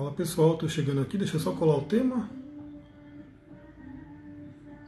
[0.00, 2.30] Fala pessoal, estou chegando aqui, deixa eu só colar o tema.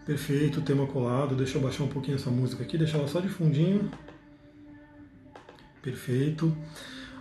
[0.06, 1.34] Perfeito, tema colado.
[1.34, 3.90] Deixa eu baixar um pouquinho essa música aqui, deixar ela só de fundinho.
[5.82, 6.56] Perfeito.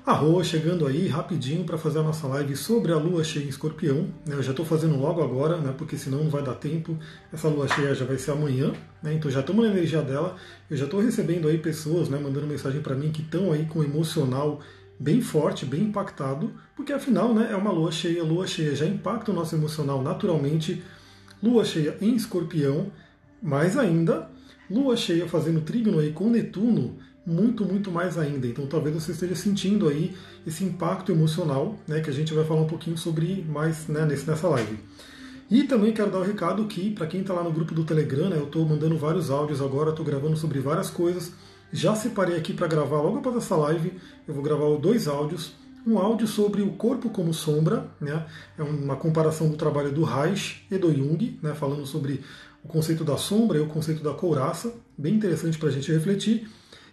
[0.05, 4.08] Arro, chegando aí rapidinho para fazer a nossa live sobre a lua cheia em escorpião.
[4.26, 4.36] Né?
[4.36, 5.76] Eu já estou fazendo logo agora, né?
[5.78, 6.98] porque senão não vai dar tempo.
[7.34, 8.71] Essa lua cheia já vai ser amanhã,
[9.04, 9.14] né?
[9.16, 10.38] então já estamos na energia dela.
[10.70, 13.83] Eu já estou recebendo aí pessoas né, mandando mensagem para mim que estão aí com
[13.83, 14.61] emocional
[15.01, 18.23] bem forte, bem impactado, porque afinal né, é uma lua cheia.
[18.23, 20.83] Lua cheia já impacta o nosso emocional naturalmente.
[21.42, 22.92] Lua cheia em escorpião,
[23.42, 24.29] mais ainda,
[24.69, 28.45] lua cheia fazendo trígono aí com Netuno muito, muito mais ainda.
[28.45, 32.61] Então talvez você esteja sentindo aí esse impacto emocional, né, que a gente vai falar
[32.61, 34.78] um pouquinho sobre mais né, nessa live.
[35.50, 37.83] E também quero dar o um recado que, para quem está lá no grupo do
[37.83, 41.33] Telegram, né, eu estou mandando vários áudios agora, estou gravando sobre várias coisas.
[41.73, 43.94] Já separei aqui para gravar logo após essa live,
[44.28, 45.54] eu vou gravar dois áudios.
[45.88, 48.26] Um áudio sobre o corpo como sombra, né,
[48.58, 52.22] é uma comparação do trabalho do Reich e do Jung, né, falando sobre
[52.64, 56.48] o conceito da sombra e o conceito da couraça, bem interessante para a gente refletir.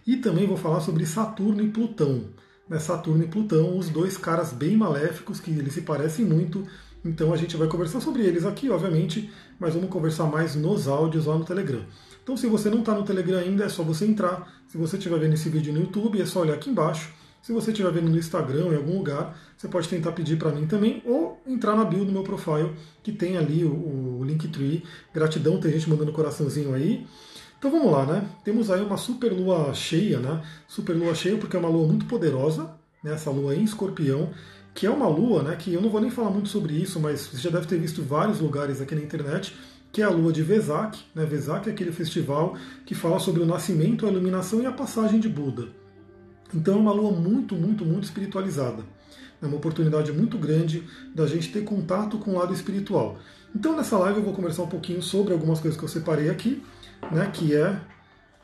[0.07, 2.23] E também vou falar sobre Saturno e Plutão.
[2.67, 6.65] Né, Saturno e Plutão, os dois caras bem maléficos, que eles se parecem muito.
[7.05, 9.29] Então a gente vai conversar sobre eles aqui, obviamente,
[9.59, 11.81] mas vamos conversar mais nos áudios lá no Telegram.
[12.23, 14.61] Então se você não está no Telegram ainda, é só você entrar.
[14.67, 17.11] Se você estiver vendo esse vídeo no YouTube, é só olhar aqui embaixo.
[17.41, 20.67] Se você estiver vendo no Instagram, em algum lugar, você pode tentar pedir para mim
[20.67, 22.71] também, ou entrar na bio do meu profile,
[23.01, 24.83] que tem ali o, o Linktree.
[25.13, 27.07] Gratidão, tem gente mandando coraçãozinho aí.
[27.57, 28.29] Então vamos lá, né?
[28.43, 30.41] Temos aí uma super lua cheia, né?
[30.67, 33.13] Super lua cheia porque é uma lua muito poderosa, né?
[33.13, 34.29] essa lua em escorpião,
[34.73, 35.55] que é uma lua, né?
[35.55, 38.01] Que eu não vou nem falar muito sobre isso, mas você já deve ter visto
[38.01, 39.55] vários lugares aqui na internet,
[39.91, 41.25] que é a lua de Vesak, né?
[41.25, 45.29] Vesak é aquele festival que fala sobre o nascimento, a iluminação e a passagem de
[45.29, 45.67] Buda.
[46.53, 48.83] Então é uma lua muito, muito, muito espiritualizada.
[49.41, 50.83] É uma oportunidade muito grande
[51.15, 53.17] da gente ter contato com o lado espiritual.
[53.55, 56.61] Então nessa live eu vou conversar um pouquinho sobre algumas coisas que eu separei aqui
[57.11, 57.79] né, que é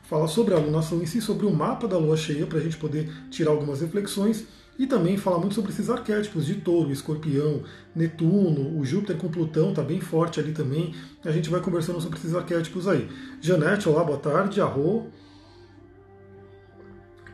[0.02, 2.76] falar sobre a alunação em si, sobre o mapa da lua cheia, para a gente
[2.76, 4.46] poder tirar algumas reflexões,
[4.78, 7.62] e também falar muito sobre esses arquétipos de touro, escorpião,
[7.94, 10.94] Netuno, o Júpiter com Plutão está bem forte ali também.
[11.24, 13.08] A gente vai conversando sobre esses arquétipos aí.
[13.40, 14.60] Janete, olá, boa tarde.
[14.60, 15.10] Arro.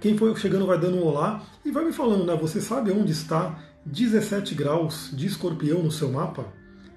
[0.00, 2.36] Quem foi chegando vai dando um olá e vai me falando, né?
[2.36, 6.46] Você sabe onde está 17 graus de escorpião no seu mapa?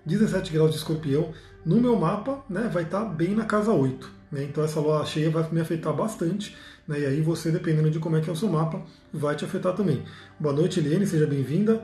[0.06, 1.32] 17 graus de escorpião
[1.66, 4.12] no meu mapa né, vai estar bem na casa 8.
[4.32, 6.56] Né, então essa lua cheia vai me afetar bastante.
[6.88, 8.82] Né, e aí você, dependendo de como é que é o seu mapa,
[9.12, 10.04] vai te afetar também.
[10.40, 11.84] Boa noite, Eliane, seja bem-vinda.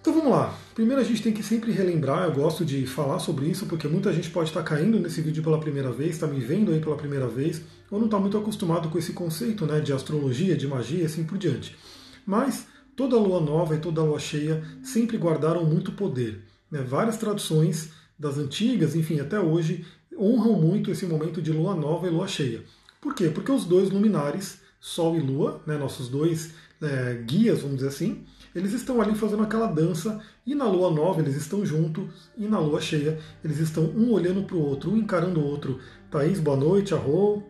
[0.00, 0.56] Então vamos lá.
[0.74, 4.12] Primeiro a gente tem que sempre relembrar, eu gosto de falar sobre isso, porque muita
[4.12, 7.26] gente pode estar caindo nesse vídeo pela primeira vez, está me vendo aí pela primeira
[7.26, 7.60] vez,
[7.90, 11.24] ou não está muito acostumado com esse conceito né, de astrologia, de magia e assim
[11.24, 11.76] por diante.
[12.24, 16.40] Mas toda lua nova e toda lua cheia sempre guardaram muito poder.
[16.70, 16.82] Né?
[16.82, 19.84] Várias traduções das antigas, enfim, até hoje,
[20.16, 22.62] honram muito esse momento de lua nova e lua cheia.
[23.06, 23.28] Por quê?
[23.28, 28.24] Porque os dois luminares, Sol e Lua, né, nossos dois é, guias, vamos dizer assim,
[28.52, 32.58] eles estão ali fazendo aquela dança, e na lua nova eles estão juntos, e na
[32.58, 35.78] lua cheia eles estão um olhando para o outro, um encarando o outro.
[36.10, 37.44] Thaís, boa noite, Arro,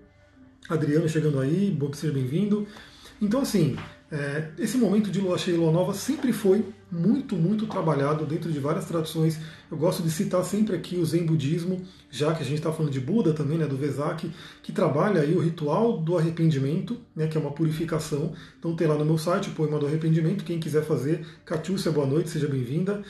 [0.69, 2.67] Adriano chegando aí, bom seja bem-vindo.
[3.19, 3.79] Então, assim,
[4.11, 8.53] é, esse momento de lua cheia e lua nova sempre foi muito, muito trabalhado dentro
[8.53, 9.39] de várias tradições.
[9.69, 12.93] Eu gosto de citar sempre aqui o Zen Budismo, já que a gente está falando
[12.93, 14.31] de Buda também, né, do Vesak,
[14.63, 18.33] que trabalha aí o ritual do arrependimento, né, que é uma purificação.
[18.59, 21.27] Então tem lá no meu site o poema do arrependimento, quem quiser fazer.
[21.45, 23.03] Catiúcia, boa noite, seja bem-vinda.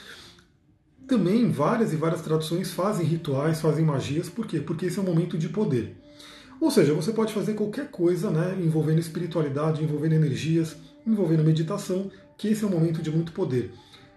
[1.06, 4.60] Também várias e várias traduções fazem rituais, fazem magias, por quê?
[4.60, 6.05] Porque esse é um momento de poder.
[6.60, 12.48] Ou seja, você pode fazer qualquer coisa né, envolvendo espiritualidade, envolvendo energias, envolvendo meditação, que
[12.48, 13.72] esse é um momento de muito poder.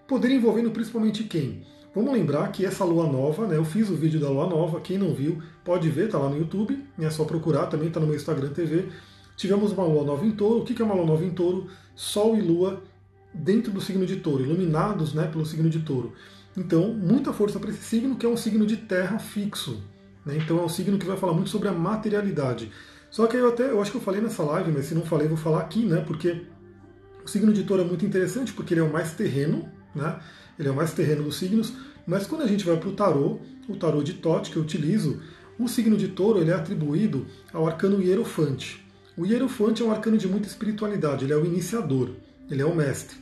[0.08, 1.64] Poder envolvendo principalmente quem?
[1.94, 4.98] Vamos lembrar que essa lua nova, né, eu fiz o vídeo da lua nova, quem
[4.98, 8.16] não viu pode ver, está lá no YouTube, é só procurar, também está no meu
[8.16, 8.86] Instagram TV.
[9.36, 10.62] Tivemos uma lua nova em touro.
[10.62, 11.68] O que é uma lua nova em touro?
[11.96, 12.84] Sol e lua
[13.34, 16.14] dentro do signo de touro, iluminados né, pelo signo de touro.
[16.58, 19.82] Então, muita força para esse signo, que é um signo de terra fixo.
[20.30, 20.38] Né?
[20.38, 22.72] Então, é um signo que vai falar muito sobre a materialidade.
[23.10, 25.28] Só que eu até, eu acho que eu falei nessa live, mas se não falei,
[25.28, 26.04] vou falar aqui, né?
[26.06, 26.44] Porque
[27.26, 30.20] o signo de touro é muito interessante porque ele é o mais terreno, né?
[30.58, 31.74] Ele é o mais terreno dos signos,
[32.06, 35.20] mas quando a gente vai para o tarô, o tarô de Tote que eu utilizo,
[35.58, 38.86] o signo de touro ele é atribuído ao arcano Hierofante.
[39.18, 42.12] O Hierofante é um arcano de muita espiritualidade, ele é o iniciador,
[42.50, 43.18] ele é o mestre.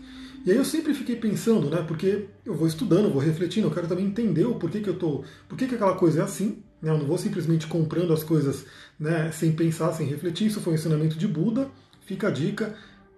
[0.45, 3.87] E aí eu sempre fiquei pensando, né, porque eu vou estudando, vou refletindo, eu quero
[3.87, 6.97] também entender o porquê que eu tô, por que aquela coisa é assim, né, eu
[6.97, 8.65] não vou simplesmente comprando as coisas
[8.99, 11.69] né, sem pensar, sem refletir, isso foi um ensinamento de Buda,
[12.05, 12.75] fica a dica,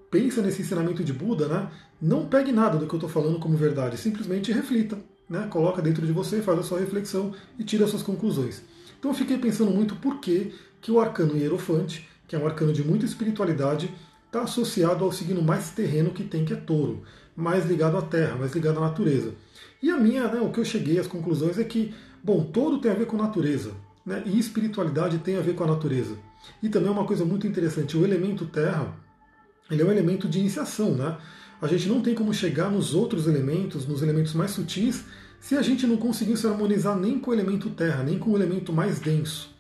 [0.10, 1.72] pensa nesse ensinamento de Buda, né?
[2.02, 4.98] Não pegue nada do que eu estou falando como verdade, simplesmente reflita,
[5.30, 5.48] né?
[5.50, 8.64] Coloca dentro de você, faz a sua reflexão e tira as suas conclusões.
[8.98, 12.74] Então eu fiquei pensando muito por que, que o arcano hierofante, que é um arcano
[12.74, 13.94] de muita espiritualidade,
[14.26, 17.04] está associado ao signo mais terreno que tem, que é touro,
[17.36, 19.34] mais ligado à terra, mais ligado à natureza.
[19.82, 21.94] E a minha, né, o que eu cheguei às conclusões é que,
[22.24, 23.72] bom, touro tem a ver com natureza,
[24.06, 26.18] né, e espiritualidade tem a ver com a natureza.
[26.64, 28.94] E também uma coisa muito interessante, o elemento terra,
[29.70, 31.18] ele é um elemento de iniciação, né?
[31.62, 35.04] A gente não tem como chegar nos outros elementos, nos elementos mais sutis,
[35.40, 38.36] se a gente não conseguir se harmonizar nem com o elemento terra, nem com o
[38.36, 39.54] elemento mais denso.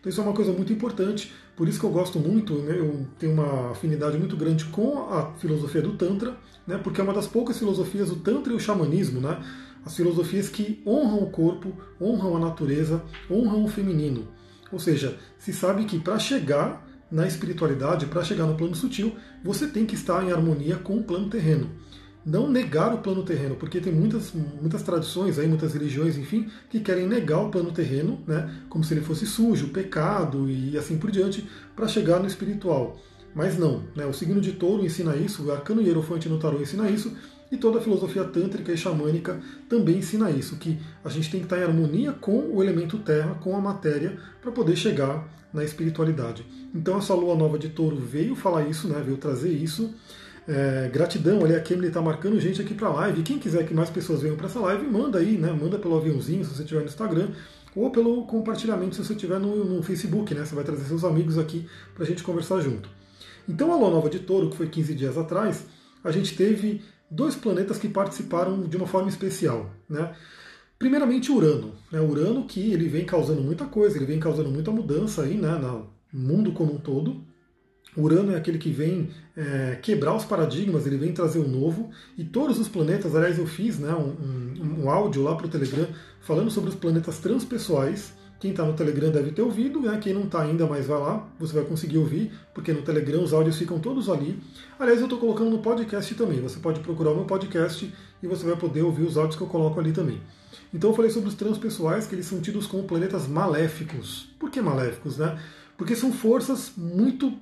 [0.00, 3.06] Então isso é uma coisa muito importante, por isso que eu gosto muito, né, eu
[3.18, 7.26] tenho uma afinidade muito grande com a filosofia do Tantra, né, porque é uma das
[7.26, 9.42] poucas filosofias, o Tantra e o xamanismo, né,
[9.84, 14.28] as filosofias que honram o corpo, honram a natureza, honram o feminino.
[14.72, 19.68] Ou seja, se sabe que para chegar na espiritualidade, para chegar no plano sutil, você
[19.68, 21.70] tem que estar em harmonia com o plano terreno.
[22.26, 26.80] Não negar o plano terreno, porque tem muitas, muitas tradições, aí, muitas religiões, enfim, que
[26.80, 31.10] querem negar o plano terreno, né, como se ele fosse sujo, pecado e assim por
[31.10, 31.46] diante,
[31.76, 32.98] para chegar no espiritual.
[33.34, 36.88] Mas não, né, o signo de touro ensina isso, o arcano hierofante no tarô ensina
[36.88, 37.14] isso,
[37.50, 41.46] e toda a filosofia tântrica e xamânica também ensina isso, que a gente tem que
[41.46, 46.44] estar em harmonia com o elemento terra, com a matéria, para poder chegar na espiritualidade.
[46.74, 49.94] Então essa lua nova de touro veio falar isso, né, veio trazer isso.
[50.46, 53.22] É, gratidão, ali a Kemily está marcando gente aqui para a live.
[53.22, 55.50] Quem quiser que mais pessoas venham para essa live, manda aí, né?
[55.50, 57.30] Manda pelo aviãozinho se você estiver no Instagram,
[57.74, 60.44] ou pelo compartilhamento se você estiver no, no Facebook, né?
[60.44, 62.90] Você vai trazer seus amigos aqui para a gente conversar junto.
[63.48, 65.64] Então a lua nova de touro, que foi 15 dias atrás,
[66.02, 66.82] a gente teve
[67.14, 69.70] dois planetas que participaram de uma forma especial.
[69.88, 70.12] Né?
[70.78, 71.72] Primeiramente Urano.
[71.90, 72.00] Né?
[72.00, 75.56] Urano que ele vem causando muita coisa, ele vem causando muita mudança aí né?
[75.56, 77.22] no mundo como um todo.
[77.96, 81.90] Urano é aquele que vem é, quebrar os paradigmas, ele vem trazer o novo.
[82.18, 85.48] E todos os planetas, aliás, eu fiz né, um, um, um áudio lá para o
[85.48, 85.86] Telegram
[86.20, 88.12] falando sobre os planetas transpessoais.
[88.44, 89.98] Quem está no Telegram deve ter ouvido, né?
[89.98, 93.32] quem não está ainda, mas vai lá, você vai conseguir ouvir, porque no Telegram os
[93.32, 94.38] áudios ficam todos ali.
[94.78, 97.90] Aliás, eu estou colocando no podcast também, você pode procurar o meu podcast
[98.22, 100.20] e você vai poder ouvir os áudios que eu coloco ali também.
[100.74, 104.28] Então eu falei sobre os transpessoais, que eles são tidos como planetas maléficos.
[104.38, 105.38] Por que maléficos, né?
[105.78, 107.32] Porque são forças muito,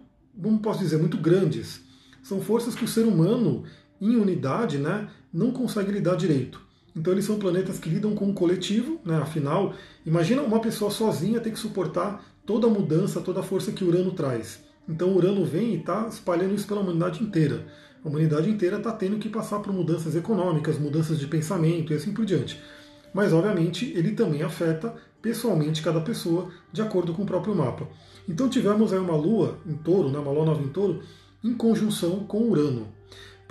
[0.41, 1.81] como posso dizer, muito grandes.
[2.23, 3.65] São forças que o ser humano,
[4.01, 6.61] em unidade, né, não consegue lidar direito.
[6.95, 9.17] Então eles são planetas que lidam com o coletivo, né?
[9.17, 9.75] afinal,
[10.05, 14.13] imagina uma pessoa sozinha ter que suportar toda a mudança, toda a força que Urano
[14.13, 14.63] traz.
[14.89, 17.67] Então Urano vem e está espalhando isso pela humanidade inteira.
[18.05, 22.13] A humanidade inteira está tendo que passar por mudanças econômicas, mudanças de pensamento e assim
[22.13, 22.61] por diante.
[23.15, 27.87] Mas, obviamente, ele também afeta pessoalmente cada pessoa de acordo com o próprio mapa.
[28.29, 31.03] Então tivemos aí uma lua em touro, né, uma lua nova em touro,
[31.45, 33.02] em conjunção com Urano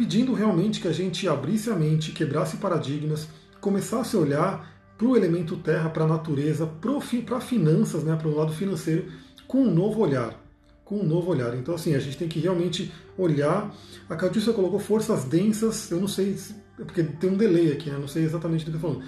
[0.02, 3.28] pedindo realmente que a gente abrisse a mente, quebrasse paradigmas,
[3.60, 8.36] começasse a olhar para o elemento terra, para a natureza, para finanças, né, para o
[8.36, 9.12] lado financeiro,
[9.48, 10.44] com um novo olhar.
[10.84, 11.56] Com um novo olhar.
[11.56, 13.72] Então, assim, a gente tem que realmente olhar.
[14.10, 16.36] A Catiúcia colocou forças densas, eu não sei,
[16.78, 19.04] porque tem um delay aqui, né, não sei exatamente do que eu falando.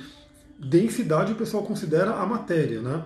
[0.59, 3.03] Densidade o pessoal considera a matéria, né?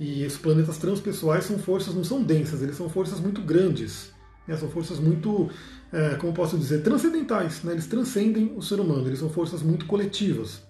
[0.00, 4.16] E os planetas transpessoais são forças, não são densas, eles são forças muito grandes.
[4.46, 4.56] Né?
[4.56, 5.50] São forças muito
[5.96, 7.62] é, como posso dizer, transcendentais.
[7.62, 7.72] Né?
[7.72, 10.60] Eles transcendem o ser humano, eles são forças muito coletivas.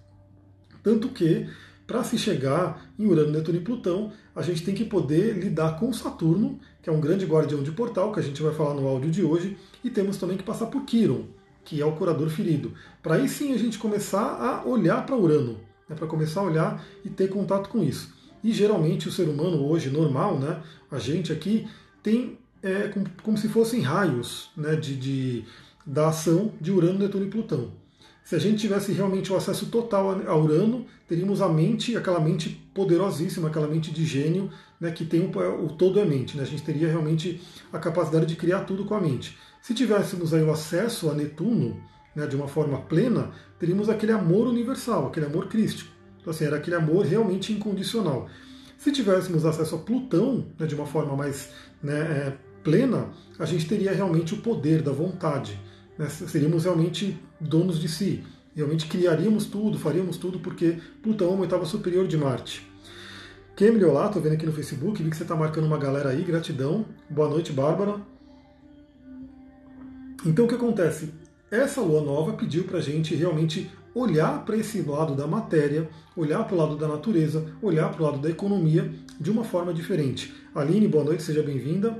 [0.84, 1.48] Tanto que,
[1.84, 5.92] para se chegar em Urano, Netuno e Plutão, a gente tem que poder lidar com
[5.92, 9.10] Saturno, que é um grande guardião de portal, que a gente vai falar no áudio
[9.10, 11.24] de hoje, e temos também que passar por Quiron,
[11.64, 12.72] que é o curador ferido.
[13.02, 15.96] Para aí sim a gente começar a olhar para Urano, né?
[15.96, 18.14] para começar a olhar e ter contato com isso.
[18.44, 20.62] E geralmente o ser humano hoje, normal, né?
[20.88, 21.66] a gente aqui,
[22.00, 25.44] tem é, como, como se fossem raios né, de, de,
[25.86, 27.72] da ação de Urano, Netuno e Plutão.
[28.24, 32.50] Se a gente tivesse realmente o acesso total a Urano, teríamos a mente, aquela mente
[32.74, 36.36] poderosíssima, aquela mente de gênio, né, que tem o, o todo é mente.
[36.36, 36.42] Né?
[36.42, 37.40] A gente teria realmente
[37.72, 39.38] a capacidade de criar tudo com a mente.
[39.62, 41.80] Se tivéssemos aí o acesso a Netuno,
[42.16, 45.90] né, de uma forma plena, teríamos aquele amor universal, aquele amor crístico.
[46.20, 48.28] Então, assim, era aquele amor realmente incondicional.
[48.76, 51.50] Se tivéssemos acesso a Plutão, né, de uma forma mais
[51.82, 52.36] né, é,
[52.66, 55.56] plena, a gente teria realmente o poder da vontade.
[55.96, 56.08] Né?
[56.08, 58.24] Seríamos realmente donos de si.
[58.56, 62.66] Realmente criaríamos tudo, faríamos tudo, porque Plutão é uma oitava superior de Marte.
[63.54, 66.24] Kemily, olá, tô vendo aqui no Facebook, vi que você está marcando uma galera aí,
[66.24, 66.84] gratidão.
[67.08, 68.00] Boa noite, Bárbara.
[70.24, 71.14] Então o que acontece?
[71.48, 76.42] Essa lua nova pediu para a gente realmente olhar para esse lado da matéria, olhar
[76.42, 80.34] para o lado da natureza, olhar para o lado da economia de uma forma diferente.
[80.52, 81.96] Aline, boa noite, seja bem-vinda.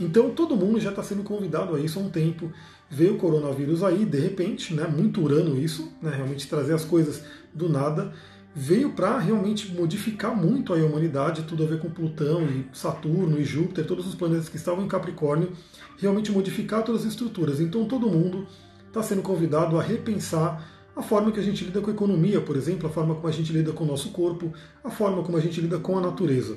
[0.00, 2.50] Então todo mundo já está sendo convidado a isso há um tempo.
[2.90, 7.22] Veio o coronavírus aí, de repente, né, muito urano isso, né, realmente trazer as coisas
[7.52, 8.12] do nada.
[8.56, 13.44] Veio para realmente modificar muito a humanidade, tudo a ver com Plutão e Saturno e
[13.44, 15.52] Júpiter, todos os planetas que estavam em Capricórnio,
[15.98, 17.58] realmente modificar todas as estruturas.
[17.58, 18.46] Então todo mundo
[18.86, 22.56] está sendo convidado a repensar a forma que a gente lida com a economia, por
[22.56, 24.52] exemplo, a forma como a gente lida com o nosso corpo,
[24.84, 26.56] a forma como a gente lida com a natureza.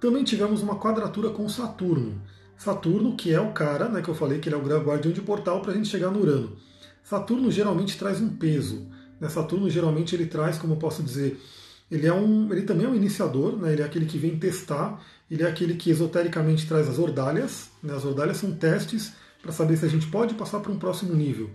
[0.00, 2.20] Também tivemos uma quadratura com Saturno.
[2.58, 5.20] Saturno, que é o cara, né, que eu falei que ele é o guardião de
[5.20, 6.56] portal para a gente chegar no Urano.
[7.04, 8.86] Saturno geralmente traz um peso.
[9.20, 9.28] Né?
[9.28, 11.40] Saturno geralmente ele traz, como eu posso dizer,
[11.90, 13.72] ele é um, ele também é um iniciador, né?
[13.72, 15.00] ele é aquele que vem testar,
[15.30, 17.70] ele é aquele que esotericamente traz as ordalhas.
[17.80, 17.94] Né?
[17.94, 21.50] As ordalhas são testes para saber se a gente pode passar para um próximo nível.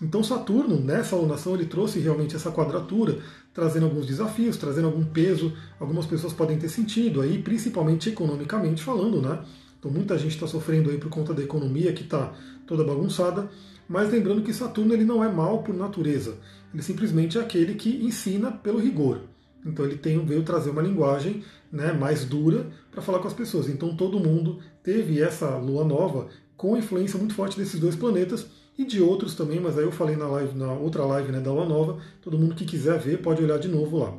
[0.00, 3.18] Então Saturno, nessa alunação, ele trouxe realmente essa quadratura,
[3.52, 5.52] trazendo alguns desafios, trazendo algum peso.
[5.78, 9.40] Algumas pessoas podem ter sentido aí, principalmente economicamente falando, né?
[9.84, 12.32] Então muita gente está sofrendo aí por conta da economia que está
[12.66, 13.50] toda bagunçada.
[13.86, 16.38] Mas lembrando que Saturno ele não é mal por natureza.
[16.72, 19.20] Ele simplesmente é aquele que ensina pelo rigor.
[19.62, 23.68] Então ele tem, veio trazer uma linguagem né, mais dura para falar com as pessoas.
[23.68, 28.46] Então todo mundo teve essa lua nova com influência muito forte desses dois planetas
[28.78, 31.52] e de outros também, mas aí eu falei na, live, na outra live né, da
[31.52, 31.98] lua nova.
[32.22, 34.14] Todo mundo que quiser ver pode olhar de novo lá.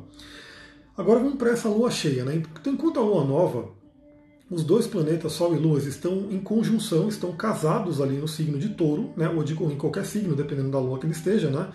[0.96, 2.24] Agora vamos para essa lua cheia.
[2.24, 2.40] Né?
[2.60, 3.74] Então, enquanto a lua nova
[4.50, 8.70] os dois planetas, Sol e Lua, estão em conjunção, estão casados ali no signo de
[8.70, 11.50] touro, né, ou de, em qualquer signo, dependendo da Lua que ele esteja.
[11.50, 11.68] Né,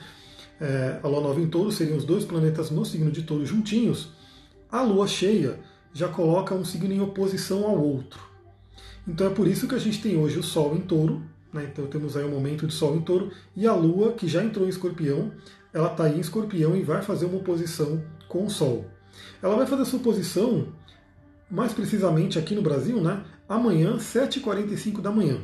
[0.59, 4.11] é, a Lua nova em touro seriam os dois planetas no signo de touro juntinhos.
[4.71, 5.59] A Lua cheia
[5.93, 8.21] já coloca um signo em oposição ao outro.
[9.05, 11.87] Então é por isso que a gente tem hoje o Sol em touro, né, então
[11.87, 14.69] temos aí um momento de Sol em touro, e a Lua, que já entrou em
[14.69, 15.33] escorpião,
[15.73, 18.85] ela está em escorpião e vai fazer uma oposição com o Sol.
[19.41, 20.67] Ela vai fazer essa oposição
[21.51, 25.37] mais precisamente aqui no Brasil, né, amanhã, 7h45 da manhã.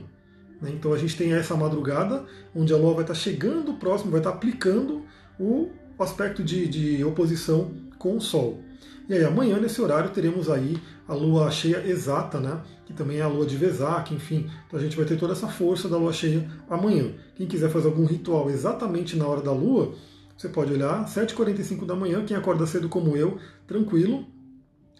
[0.61, 4.21] Né, então a gente tem essa madrugada, onde a Lua vai estar chegando próximo, vai
[4.21, 5.03] estar aplicando
[5.39, 8.63] o aspecto de, de oposição com o Sol.
[9.09, 12.61] E aí amanhã, nesse horário, teremos aí a lua cheia exata, né?
[12.85, 14.49] Que também é a lua de Vesak, enfim.
[14.67, 17.13] Então a gente vai ter toda essa força da lua cheia amanhã.
[17.35, 19.95] Quem quiser fazer algum ritual exatamente na hora da lua,
[20.37, 24.25] você pode olhar, 7h45 da manhã, quem acorda cedo como eu, tranquilo,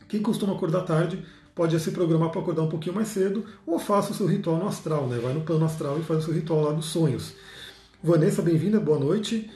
[0.08, 1.24] quem costuma acordar tarde
[1.54, 4.68] pode se programar para acordar um pouquinho mais cedo ou faça o seu ritual no
[4.68, 5.18] astral, né?
[5.18, 7.34] Vai no plano astral e faz o seu ritual lá dos sonhos.
[8.02, 9.50] Vanessa, bem-vinda, boa noite.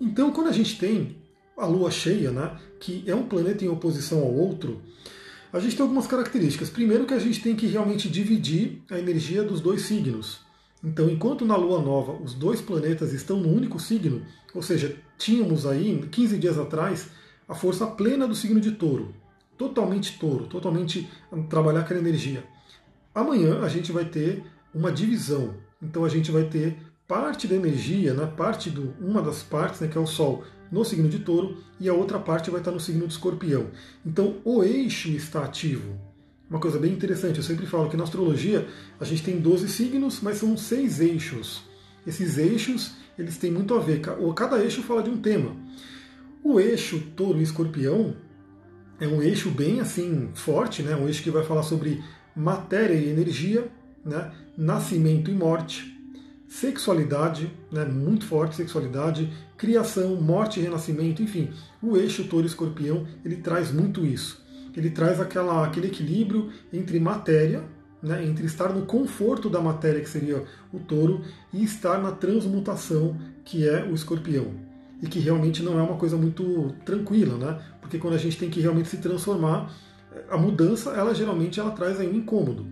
[0.00, 1.16] Então, quando a gente tem
[1.56, 4.80] a lua cheia, né, que é um planeta em oposição ao outro,
[5.52, 6.70] a gente tem algumas características.
[6.70, 10.40] Primeiro que a gente tem que realmente dividir a energia dos dois signos.
[10.82, 14.22] Então, enquanto na lua nova os dois planetas estão no único signo,
[14.54, 17.08] ou seja, tínhamos aí 15 dias atrás
[17.46, 19.14] a força plena do signo de Touro
[19.58, 21.10] totalmente touro, totalmente
[21.50, 22.44] trabalhar aquela energia.
[23.14, 25.54] Amanhã a gente vai ter uma divisão.
[25.82, 29.88] Então a gente vai ter parte da energia, né, parte do, uma das partes, né,
[29.88, 32.78] que é o Sol, no signo de touro, e a outra parte vai estar no
[32.78, 33.68] signo de escorpião.
[34.04, 35.98] Então o eixo está ativo.
[36.48, 38.66] Uma coisa bem interessante, eu sempre falo que na astrologia
[39.00, 41.62] a gente tem 12 signos, mas são seis eixos.
[42.06, 44.00] Esses eixos, eles têm muito a ver,
[44.34, 45.54] cada eixo fala de um tema.
[46.42, 48.16] O eixo touro e escorpião,
[49.00, 50.94] é um eixo bem assim forte, né?
[50.96, 52.02] um eixo que vai falar sobre
[52.34, 53.68] matéria e energia,
[54.04, 54.32] né?
[54.56, 55.96] nascimento e morte,
[56.48, 57.84] sexualidade, né?
[57.84, 61.50] muito forte sexualidade, criação, morte e renascimento, enfim,
[61.82, 64.44] o eixo touro-escorpião ele traz muito isso.
[64.76, 67.64] Ele traz aquela, aquele equilíbrio entre matéria,
[68.02, 68.24] né?
[68.24, 73.68] entre estar no conforto da matéria, que seria o touro, e estar na transmutação, que
[73.68, 74.68] é o escorpião
[75.02, 77.60] e que realmente não é uma coisa muito tranquila, né?
[77.88, 79.72] Porque quando a gente tem que realmente se transformar,
[80.28, 82.66] a mudança, ela geralmente ela traz aí um incômodo.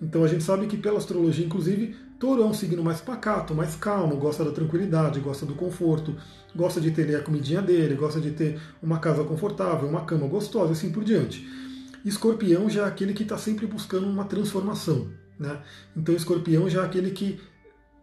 [0.00, 3.74] Então a gente sabe que pela astrologia, inclusive, Touro é um signo mais pacato, mais
[3.74, 6.14] calmo, gosta da tranquilidade, gosta do conforto,
[6.54, 10.72] gosta de ter a comidinha dele, gosta de ter uma casa confortável, uma cama gostosa
[10.72, 11.48] assim por diante.
[12.04, 15.08] Escorpião já é aquele que está sempre buscando uma transformação.
[15.38, 15.62] Né?
[15.96, 17.40] Então Escorpião já é aquele que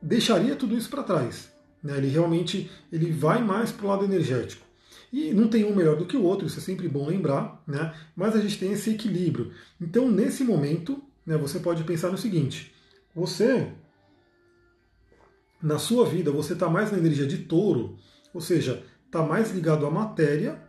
[0.01, 1.51] deixaria tudo isso para trás.
[1.83, 1.95] Né?
[1.97, 4.64] Ele realmente ele vai mais para o lado energético.
[5.15, 7.95] E não tem um melhor do que o outro, isso é sempre bom lembrar, né?
[8.13, 9.49] mas a gente tem esse equilíbrio.
[9.79, 12.75] Então, nesse momento, né, você pode pensar no seguinte:
[13.15, 13.69] você,
[15.63, 17.97] na sua vida, você está mais na energia de touro,
[18.33, 20.61] ou seja, está mais ligado à matéria,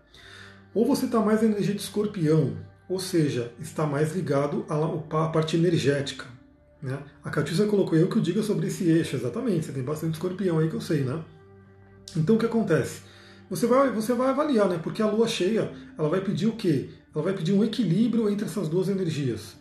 [0.73, 2.57] ou você está mais na energia de escorpião,
[2.89, 6.25] ou seja, está mais ligado à parte energética.
[6.81, 6.97] Né?
[7.25, 9.67] A Catiúcia colocou eu que eu diga sobre esse eixo, exatamente.
[9.67, 11.21] Você tem bastante escorpião aí que eu sei, né?
[12.17, 13.16] Então o que acontece?
[13.49, 14.81] Você vai, você vai avaliar, né?
[14.83, 16.91] Porque a lua cheia, ela vai pedir o quê?
[17.15, 19.57] Ela vai pedir um equilíbrio entre essas duas energias.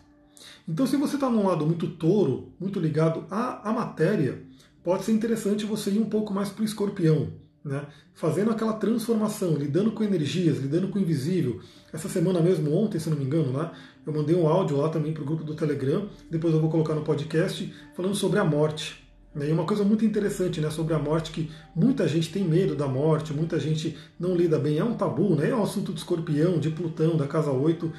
[0.68, 4.42] Então, se você está num lado muito touro, muito ligado à, à matéria,
[4.82, 7.28] pode ser interessante você ir um pouco mais para o escorpião,
[7.64, 7.86] né?
[8.14, 11.60] fazendo aquela transformação, lidando com energias, lidando com o invisível.
[11.92, 13.72] Essa semana mesmo, ontem, se não me engano, lá,
[14.04, 16.94] eu mandei um áudio lá também para o grupo do Telegram, depois eu vou colocar
[16.94, 19.05] no podcast, falando sobre a morte.
[19.36, 19.50] Né?
[19.50, 22.88] E uma coisa muito interessante né, sobre a morte, que muita gente tem medo da
[22.88, 25.50] morte, muita gente não lida bem, é um tabu, né?
[25.50, 27.92] é um assunto de escorpião, de Plutão, da casa 8.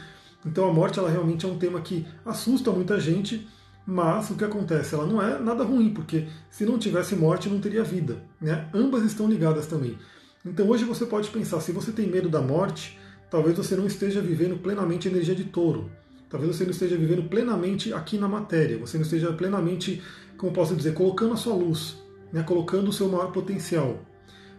[0.45, 3.47] Então a morte ela realmente é um tema que assusta muita gente,
[3.85, 4.95] mas o que acontece?
[4.95, 8.17] Ela não é nada ruim, porque se não tivesse morte não teria vida.
[8.41, 8.67] Né?
[8.73, 9.95] Ambas estão ligadas também.
[10.43, 12.97] Então hoje você pode pensar, se você tem medo da morte,
[13.29, 15.89] talvez você não esteja vivendo plenamente a energia de touro.
[16.29, 20.01] Talvez você não esteja vivendo plenamente aqui na matéria, você não esteja plenamente
[20.37, 21.97] como posso dizer, colocando a sua luz,
[22.31, 23.99] né, colocando o seu maior potencial.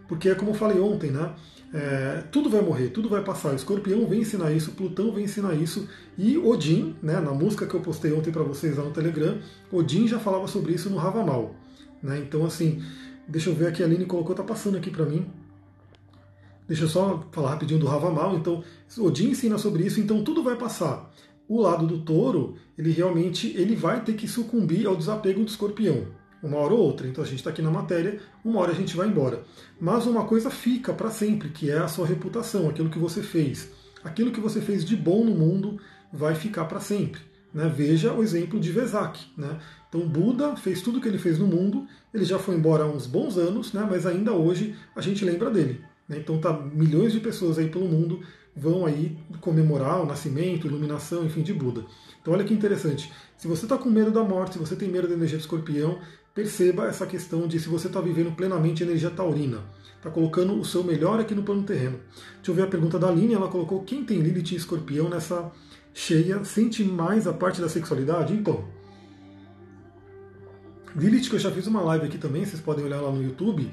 [0.08, 1.34] Porque é como eu falei ontem, né?
[1.72, 3.52] É, tudo vai morrer, tudo vai passar.
[3.52, 7.74] O escorpião vem ensinar isso, Plutão vem ensinar isso, e Odin, né, na música que
[7.74, 9.38] eu postei ontem para vocês lá no Telegram,
[9.70, 11.54] Odin já falava sobre isso no Ravamal.
[12.02, 12.18] Né?
[12.18, 12.82] Então, assim,
[13.26, 15.26] deixa eu ver aqui, a Aline colocou, tá passando aqui para mim.
[16.66, 18.36] Deixa eu só falar rapidinho do Ravamal.
[18.36, 18.62] Então,
[18.98, 21.10] Odin ensina sobre isso, então tudo vai passar
[21.48, 26.06] o lado do touro, ele realmente ele vai ter que sucumbir ao desapego do escorpião,
[26.40, 27.08] uma hora ou outra.
[27.08, 29.42] Então a gente está aqui na matéria, uma hora a gente vai embora.
[29.80, 33.68] Mas uma coisa fica para sempre, que é a sua reputação, aquilo que você fez.
[34.04, 35.80] Aquilo que você fez de bom no mundo
[36.12, 37.20] vai ficar para sempre.
[37.52, 37.68] Né?
[37.74, 39.18] Veja o exemplo de Vesak.
[39.36, 39.58] Né?
[39.88, 42.86] Então Buda fez tudo o que ele fez no mundo, ele já foi embora há
[42.86, 43.86] uns bons anos, né?
[43.90, 45.80] mas ainda hoje a gente lembra dele.
[46.08, 46.18] Né?
[46.18, 48.20] Então tá milhões de pessoas aí pelo mundo
[48.58, 51.84] vão aí comemorar o nascimento, iluminação, enfim, de Buda.
[52.28, 53.10] Então olha que interessante.
[53.38, 55.98] Se você está com medo da morte, se você tem medo da energia do escorpião,
[56.34, 59.64] perceba essa questão de se você está vivendo plenamente energia taurina.
[59.96, 61.98] Está colocando o seu melhor aqui no plano terreno.
[62.36, 65.50] Deixa eu ver a pergunta da Aline, ela colocou quem tem Lilith e escorpião nessa
[65.94, 68.34] cheia sente mais a parte da sexualidade?
[68.34, 68.62] Então,
[70.94, 73.72] Lilith, que eu já fiz uma live aqui também, vocês podem olhar lá no YouTube,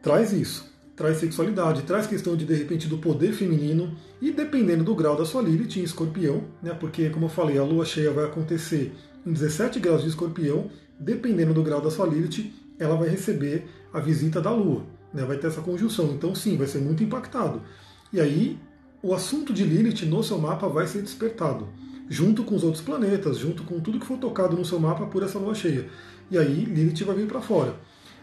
[0.00, 0.69] traz isso
[1.00, 5.24] traz sexualidade, traz questão de de repente do poder feminino e dependendo do grau da
[5.24, 8.92] sua Lilith em escorpião, né, porque como eu falei, a lua cheia vai acontecer
[9.24, 13.98] em 17 graus de escorpião, dependendo do grau da sua Lilith, ela vai receber a
[13.98, 17.62] visita da lua, né, vai ter essa conjunção, então sim, vai ser muito impactado.
[18.12, 18.58] E aí
[19.02, 21.66] o assunto de Lilith no seu mapa vai ser despertado,
[22.10, 25.22] junto com os outros planetas, junto com tudo que for tocado no seu mapa por
[25.22, 25.88] essa lua cheia.
[26.30, 27.74] E aí Lilith vai vir para fora.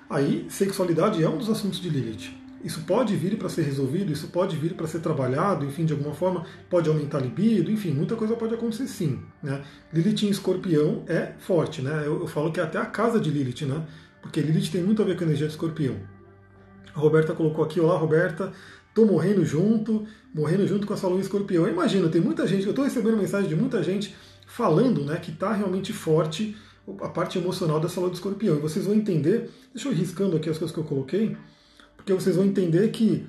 [0.08, 2.47] Aí sexualidade é um dos assuntos de Lilith.
[2.64, 6.14] Isso pode vir para ser resolvido, isso pode vir para ser trabalhado, enfim, de alguma
[6.14, 9.20] forma, pode aumentar a libido, enfim, muita coisa pode acontecer sim.
[9.42, 9.64] Né?
[9.94, 12.04] Lilith em escorpião é forte, né?
[12.06, 13.86] Eu, eu, falo que é até a casa de Lilith, né?
[14.22, 15.96] Porque Lilith tem muito a ver com a energia de escorpião.
[16.94, 18.52] A Roberta colocou aqui, olá Roberta,
[18.94, 21.68] tô morrendo junto, morrendo junto com essa lua escorpião.
[21.68, 24.16] Imagina, tem muita gente, eu estou recebendo mensagem de muita gente
[24.48, 26.58] falando né, que está realmente forte
[27.02, 28.58] a parte emocional dessa lua de escorpião.
[28.58, 31.38] E vocês vão entender, deixa eu ir riscando aqui as coisas que eu coloquei
[32.08, 33.28] porque vocês vão entender que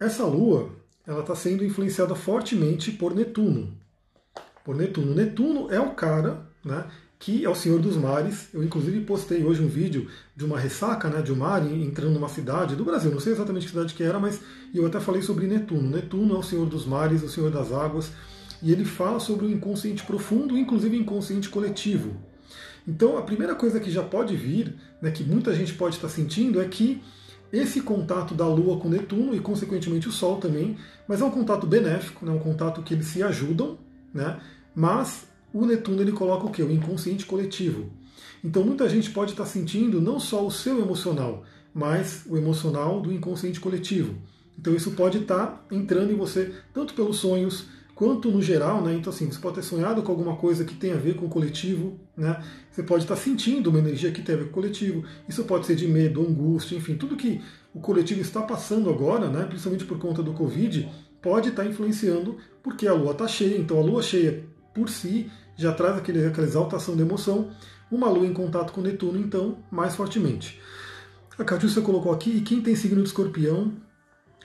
[0.00, 0.70] essa Lua
[1.06, 3.76] ela está sendo influenciada fortemente por Netuno.
[4.64, 5.14] Por Netuno.
[5.14, 6.86] Netuno é o cara né,
[7.18, 8.48] que é o Senhor dos Mares.
[8.54, 12.30] Eu inclusive postei hoje um vídeo de uma ressaca né, de um mar entrando numa
[12.30, 13.10] cidade do Brasil.
[13.10, 14.40] Não sei exatamente que cidade que era, mas
[14.74, 15.90] eu até falei sobre Netuno.
[15.90, 18.12] Netuno é o Senhor dos Mares, o Senhor das Águas,
[18.62, 22.16] e ele fala sobre o inconsciente profundo, inclusive inconsciente coletivo.
[22.88, 26.62] Então a primeira coisa que já pode vir, né, que muita gente pode estar sentindo,
[26.62, 27.02] é que
[27.52, 31.66] esse contato da Lua com Netuno e, consequentemente, o Sol também, mas é um contato
[31.66, 33.78] benéfico, né, um contato que eles se ajudam,
[34.12, 34.38] né,
[34.74, 36.62] mas o Netuno ele coloca o que?
[36.62, 37.90] O inconsciente coletivo.
[38.44, 43.12] Então muita gente pode estar sentindo não só o seu emocional, mas o emocional do
[43.12, 44.14] inconsciente coletivo.
[44.58, 48.94] Então isso pode estar entrando em você tanto pelos sonhos, quanto no geral, né?
[48.94, 51.28] Então assim, você pode ter sonhado com alguma coisa que tem a ver com o
[51.30, 52.44] coletivo, né?
[52.70, 55.02] Você pode estar sentindo uma energia que tem a ver com o coletivo.
[55.26, 57.40] Isso pode ser de medo, angústia, enfim, tudo que
[57.74, 59.46] o coletivo está passando agora, né?
[59.46, 60.86] Principalmente por conta do Covid,
[61.22, 63.56] pode estar influenciando porque a Lua está cheia.
[63.56, 67.50] Então a Lua cheia por si já traz aquele, aquela exaltação de emoção.
[67.90, 70.60] Uma Lua em contato com Netuno, então, mais fortemente.
[71.38, 73.72] A Catiúcia colocou aqui, e quem tem signo de escorpião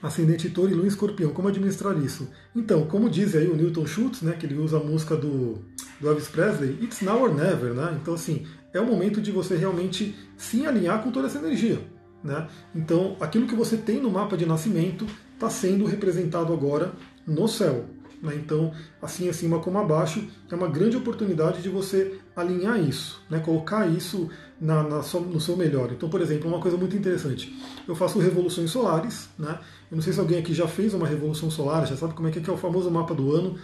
[0.01, 2.27] ascendente touro e lua escorpião, como administrar isso?
[2.55, 5.59] Então, como diz aí o Newton Schultz, né, que ele usa a música do,
[5.99, 7.97] do Elvis Presley, it's now or never, né?
[8.01, 11.79] Então, assim, é o momento de você realmente se alinhar com toda essa energia,
[12.23, 12.47] né?
[12.73, 16.93] Então, aquilo que você tem no mapa de nascimento está sendo representado agora
[17.25, 17.85] no céu.
[18.21, 18.35] Né?
[18.35, 23.39] Então, assim acima como abaixo, é uma grande oportunidade de você alinhar isso, né?
[23.39, 25.91] colocar isso na, na, no seu melhor.
[25.91, 27.57] Então, por exemplo, uma coisa muito interessante.
[27.87, 29.57] Eu faço revoluções solares, né?
[29.91, 32.31] Eu não sei se alguém aqui já fez uma revolução solar, já sabe como é
[32.31, 33.59] que é, que é o famoso mapa do ano.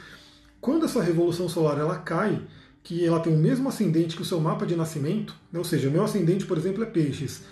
[0.59, 2.41] Quando essa revolução solar ela cai,
[2.83, 5.57] que ela tem o mesmo ascendente que o seu mapa de nascimento, né?
[5.57, 7.43] ou seja, meu ascendente, por exemplo, é peixes.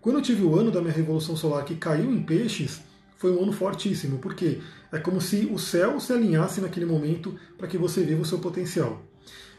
[0.00, 2.80] Quando eu tive o ano da minha revolução solar que caiu em peixes,
[3.18, 7.68] foi um ano fortíssimo, porque é como se o céu se alinhasse naquele momento para
[7.68, 9.02] que você viva o seu potencial.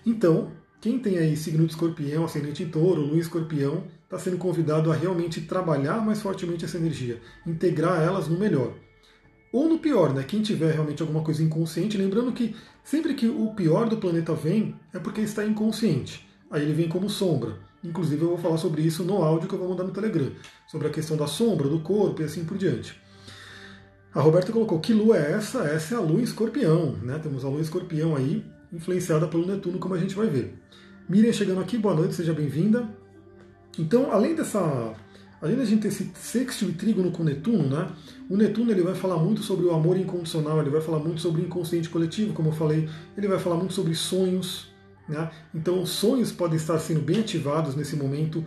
[0.04, 0.52] Então,
[0.84, 4.94] quem tem aí signo de escorpião, ascendente em touro, lua escorpião, está sendo convidado a
[4.94, 8.74] realmente trabalhar mais fortemente essa energia, integrar elas no melhor.
[9.54, 10.24] Ou no pior, né?
[10.24, 14.76] Quem tiver realmente alguma coisa inconsciente, lembrando que sempre que o pior do planeta vem,
[14.94, 16.28] é porque está inconsciente.
[16.52, 17.60] Aí ele vem como sombra.
[17.82, 20.34] Inclusive eu vou falar sobre isso no áudio que eu vou mandar no Telegram,
[20.68, 23.02] sobre a questão da sombra, do corpo e assim por diante.
[24.14, 25.60] A Roberta colocou que lua é essa?
[25.60, 27.18] Essa é a lua escorpião, né?
[27.20, 30.60] Temos a lua escorpião aí, influenciada pelo Netuno, como a gente vai ver.
[31.08, 32.90] Miriam chegando aqui, boa noite, seja bem-vinda.
[33.78, 34.94] Então, além dessa.
[35.42, 37.90] Além da gente ter esse sexto e trígono com Netuno, né?
[38.30, 41.42] O Netuno ele vai falar muito sobre o amor incondicional, ele vai falar muito sobre
[41.42, 44.74] o inconsciente coletivo, como eu falei, ele vai falar muito sobre sonhos,
[45.08, 45.30] né?
[45.54, 48.44] Então, os sonhos podem estar sendo bem ativados nesse momento.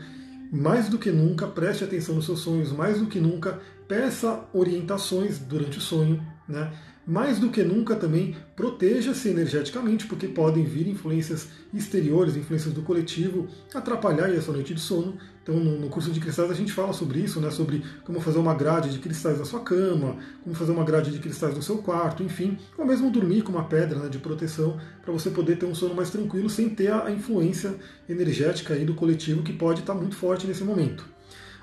[0.51, 5.39] Mais do que nunca, preste atenção nos seus sonhos, mais do que nunca, peça orientações
[5.39, 6.73] durante o sonho, né?
[7.07, 13.47] Mais do que nunca também proteja-se energeticamente, porque podem vir influências exteriores, influências do coletivo,
[13.73, 15.17] atrapalhar a sua noite de sono.
[15.41, 17.49] Então, no, curso de cristais a gente fala sobre isso, né?
[17.53, 21.21] sobre como fazer uma grade de cristais na sua cama, como fazer uma grade de
[21.21, 25.13] cristais no seu quarto, enfim, ou mesmo dormir com uma pedra né, de proteção para
[25.13, 27.77] você poder ter um sono mais tranquilo sem ter a influência
[28.09, 31.07] energética aí do coletivo que pode estar muito forte nesse momento.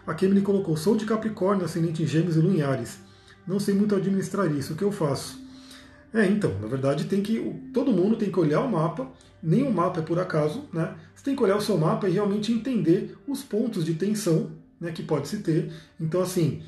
[0.07, 3.02] A Kemily colocou: sou de Capricórnio, ascendente em Gêmeos e Lua em Ares
[3.47, 5.41] não sei muito administrar isso, o que eu faço?
[6.13, 7.39] É, então, na verdade tem que.
[7.73, 10.95] Todo mundo tem que olhar o mapa, nenhum mapa é por acaso, né?
[11.15, 14.91] Você tem que olhar o seu mapa e realmente entender os pontos de tensão né,
[14.91, 15.71] que pode se ter.
[15.99, 16.61] Então, assim,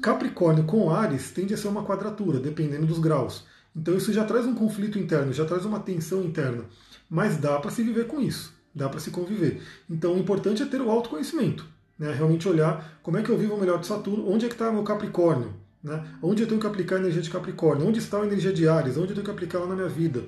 [0.00, 3.44] Capricórnio com Ares tende a ser uma quadratura, dependendo dos graus.
[3.74, 6.64] Então isso já traz um conflito interno, já traz uma tensão interna.
[7.10, 9.60] Mas dá para se viver com isso, dá para se conviver.
[9.88, 11.66] Então o importante é ter o autoconhecimento,
[11.98, 12.12] né?
[12.12, 14.82] realmente olhar como é que eu vivo melhor de Saturno, onde é que está meu
[14.82, 15.52] Capricórnio,
[15.86, 16.04] né?
[16.20, 17.86] Onde eu tenho que aplicar a energia de Capricórnio?
[17.86, 18.96] Onde está a energia de Ares?
[18.96, 20.24] Onde eu tenho que aplicar ela na minha vida?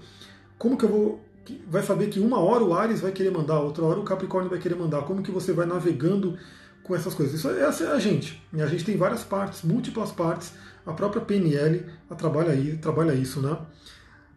[0.56, 1.24] Como que eu vou.
[1.68, 4.60] Vai saber que uma hora o Ares vai querer mandar, outra hora o Capricórnio vai
[4.60, 5.02] querer mandar.
[5.02, 6.38] Como que você vai navegando
[6.84, 7.34] com essas coisas?
[7.34, 8.40] Isso, essa é a gente.
[8.52, 10.52] E a gente tem várias partes, múltiplas partes.
[10.86, 13.58] A própria PNL a trabalha, aí, trabalha isso, né?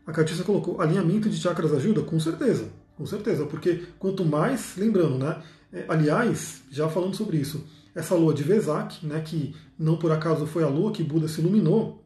[0.08, 2.02] A Catiça colocou, alinhamento de chakras ajuda?
[2.02, 2.66] Com certeza,
[2.98, 5.42] com certeza, porque quanto mais, lembrando, né?
[5.72, 10.46] É, aliás, já falando sobre isso, essa lua de Vesak, né, que não por acaso
[10.46, 12.04] foi a lua que Buda se iluminou,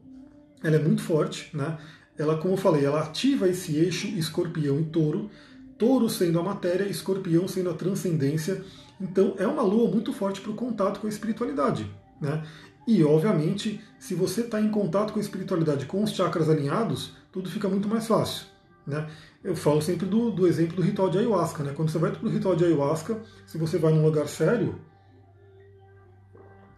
[0.62, 1.78] ela é muito forte, né?
[2.18, 5.30] Ela, como eu falei, ela ativa esse eixo escorpião e touro,
[5.76, 8.64] touro sendo a matéria, escorpião sendo a transcendência.
[9.00, 11.88] Então é uma lua muito forte para o contato com a espiritualidade.
[12.20, 12.42] Né?
[12.86, 17.50] E, obviamente, se você está em contato com a espiritualidade com os chakras alinhados, tudo
[17.50, 18.46] fica muito mais fácil.
[18.86, 19.06] Né?
[19.44, 21.62] Eu falo sempre do, do exemplo do ritual de ayahuasca.
[21.64, 21.72] Né?
[21.74, 24.76] Quando você vai para o ritual de ayahuasca, se você vai num lugar sério,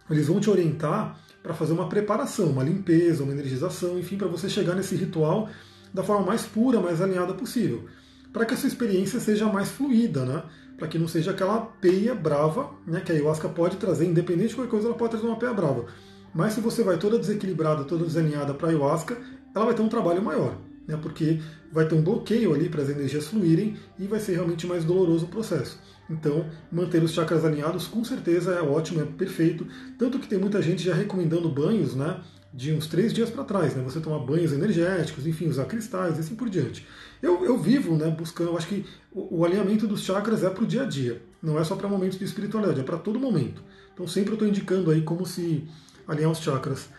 [0.09, 4.49] eles vão te orientar para fazer uma preparação, uma limpeza, uma energização, enfim, para você
[4.49, 5.49] chegar nesse ritual
[5.93, 7.85] da forma mais pura, mais alinhada possível.
[8.31, 10.43] Para que essa experiência seja mais fluida, né?
[10.77, 13.01] Para que não seja aquela peia brava, né?
[13.01, 15.85] Que a ayahuasca pode trazer, independente de qualquer coisa, ela pode trazer uma peia brava.
[16.33, 19.17] Mas se você vai toda desequilibrada, toda desalinhada para a ayahuasca,
[19.55, 20.55] ela vai ter um trabalho maior,
[20.87, 20.97] né?
[21.01, 21.39] Porque
[21.71, 25.25] vai ter um bloqueio ali para as energias fluírem e vai ser realmente mais doloroso
[25.25, 25.79] o processo.
[26.09, 29.67] Então, manter os chakras alinhados com certeza é ótimo, é perfeito.
[29.97, 32.19] Tanto que tem muita gente já recomendando banhos, né?
[32.51, 33.83] De uns três dias para trás, né?
[33.83, 36.87] Você tomar banhos energéticos, enfim, usar cristais e assim por diante.
[37.21, 38.09] Eu, eu vivo, né?
[38.09, 41.21] Buscando, eu acho que o, o alinhamento dos chakras é para o dia a dia,
[41.43, 43.61] não é só para momentos de espiritualidade, é para todo momento.
[43.93, 45.67] Então, sempre eu estou indicando aí como se
[46.07, 46.89] alinhar os chakras.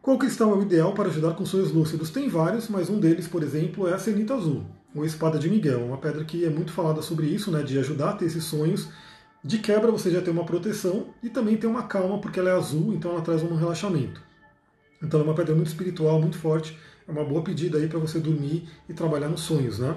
[0.00, 2.08] Qual cristal é o ideal para ajudar com sonhos lúcidos?
[2.08, 5.84] Tem vários, mas um deles, por exemplo, é a cenita azul ou Espada de Miguel.
[5.84, 8.88] Uma pedra que é muito falada sobre isso, né, de ajudar a ter esses sonhos.
[9.42, 12.54] De quebra você já tem uma proteção e também tem uma calma, porque ela é
[12.54, 14.20] azul, então ela traz um relaxamento.
[15.02, 16.76] Então é uma pedra muito espiritual, muito forte.
[17.06, 19.96] É uma boa pedida aí para você dormir e trabalhar nos sonhos, né?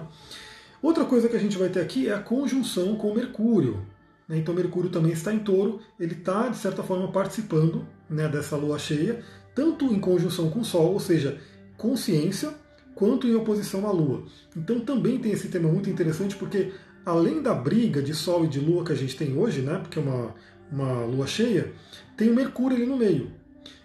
[0.81, 3.85] Outra coisa que a gente vai ter aqui é a conjunção com Mercúrio.
[4.27, 4.37] Né?
[4.37, 8.79] Então Mercúrio também está em touro, ele está, de certa forma, participando né, dessa lua
[8.79, 9.23] cheia,
[9.53, 11.39] tanto em conjunção com o Sol, ou seja,
[11.77, 12.53] consciência,
[12.95, 14.23] quanto em oposição à Lua.
[14.55, 16.71] Então também tem esse tema muito interessante porque
[17.05, 19.99] além da briga de Sol e de Lua que a gente tem hoje, né, porque
[19.99, 20.35] é uma,
[20.71, 21.71] uma Lua cheia,
[22.15, 23.31] tem o Mercúrio ali no meio.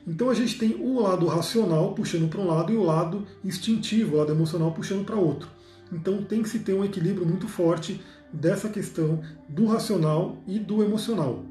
[0.06, 4.14] Então a gente tem o lado racional puxando para um lado e o lado instintivo,
[4.14, 5.48] o lado emocional puxando para outro.
[5.92, 8.00] Então tem que se ter um equilíbrio muito forte
[8.32, 11.44] dessa questão do racional e do emocional.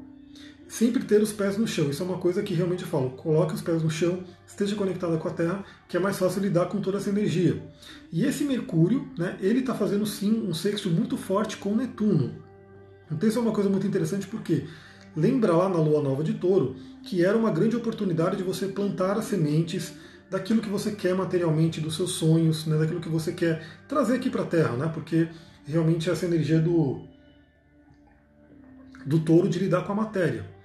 [0.68, 1.90] Sempre ter os pés no chão.
[1.90, 3.10] Isso é uma coisa que realmente eu falo.
[3.10, 6.66] Coloque os pés no chão, esteja conectada com a Terra, que é mais fácil lidar
[6.66, 7.62] com toda essa energia.
[8.12, 12.34] E esse Mercúrio, né, ele está fazendo sim um sexto muito forte com Netuno.
[13.10, 14.64] Então isso é uma coisa muito interessante porque
[15.16, 19.16] lembra lá na Lua Nova de Touro que era uma grande oportunidade de você plantar
[19.16, 19.94] as sementes
[20.28, 24.28] daquilo que você quer materialmente, dos seus sonhos, né, daquilo que você quer trazer aqui
[24.28, 25.28] para a Terra, né, porque
[25.64, 27.06] realmente essa energia do,
[29.04, 30.55] do touro de lidar com a matéria.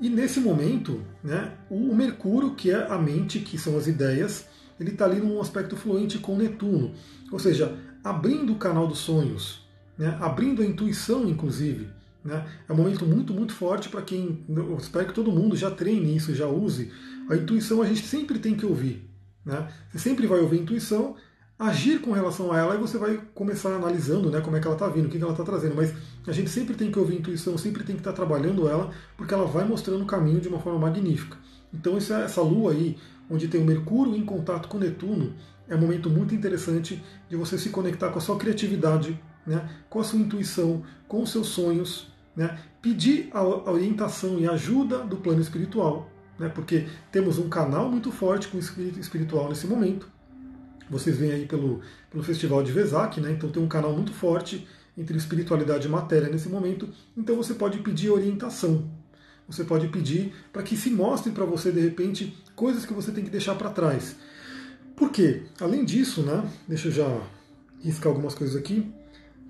[0.00, 4.46] E nesse momento, né, o Mercúrio, que é a mente, que são as ideias,
[4.78, 6.92] ele está ali num aspecto fluente com Netuno,
[7.32, 11.88] ou seja, abrindo o canal dos sonhos, né, abrindo a intuição, inclusive.
[12.24, 14.44] Né, é um momento muito, muito forte para quem.
[14.48, 16.92] Eu espero que todo mundo já treine isso, já use.
[17.28, 19.08] A intuição a gente sempre tem que ouvir.
[19.44, 19.66] Né?
[19.90, 21.16] Você sempre vai ouvir intuição,
[21.58, 24.76] agir com relação a ela e você vai começar analisando né, como é que ela
[24.76, 25.74] está vindo, o que, que ela está trazendo.
[25.74, 25.92] Mas
[26.26, 28.90] a gente sempre tem que ouvir a intuição, sempre tem que estar tá trabalhando ela,
[29.16, 31.36] porque ela vai mostrando o caminho de uma forma magnífica.
[31.72, 32.96] Então essa, essa lua aí,
[33.28, 35.34] onde tem o Mercúrio em contato com Netuno,
[35.68, 40.00] é um momento muito interessante de você se conectar com a sua criatividade, né, com
[40.00, 45.40] a sua intuição, com os seus sonhos, né, pedir a orientação e ajuda do plano
[45.40, 50.08] espiritual né, porque temos um canal muito forte com o espírito espiritual nesse momento.
[50.90, 54.66] Vocês veem aí pelo, pelo Festival de Vesak, né, então tem um canal muito forte
[54.96, 56.88] entre espiritualidade e matéria nesse momento.
[57.16, 58.90] Então você pode pedir orientação.
[59.46, 63.24] Você pode pedir para que se mostre para você, de repente, coisas que você tem
[63.24, 64.16] que deixar para trás.
[64.96, 65.42] Por quê?
[65.60, 67.22] Além disso, né, deixa eu já
[67.80, 68.92] riscar algumas coisas aqui.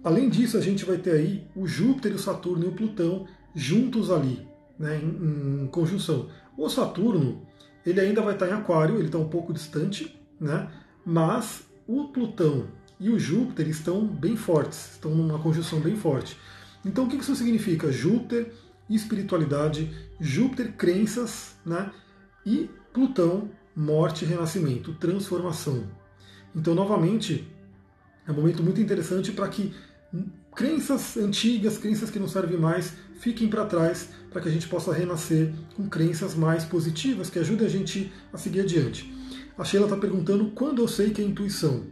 [0.05, 4.11] Além disso, a gente vai ter aí o Júpiter, o Saturno e o Plutão juntos
[4.11, 4.47] ali,
[4.79, 6.29] né, em, em conjunção.
[6.57, 7.43] O Saturno,
[7.85, 10.69] ele ainda vai estar em Aquário, ele está um pouco distante, né?
[11.09, 12.67] Mas o Plutão
[13.01, 16.37] e o Júpiter estão bem fortes, estão numa conjunção bem forte.
[16.85, 17.91] Então o que isso significa?
[17.91, 18.53] Júpiter,
[18.91, 19.91] espiritualidade,
[20.21, 21.91] Júpiter, crenças, né?
[22.45, 25.87] e Plutão, morte, renascimento, transformação.
[26.55, 27.49] Então, novamente,
[28.27, 29.75] é um momento muito interessante para que
[30.55, 34.93] crenças antigas, crenças que não servem mais, fiquem para trás para que a gente possa
[34.93, 39.17] renascer com crenças mais positivas que ajudem a gente a seguir adiante.
[39.59, 41.83] A Sheila está perguntando quando eu sei que é intuição.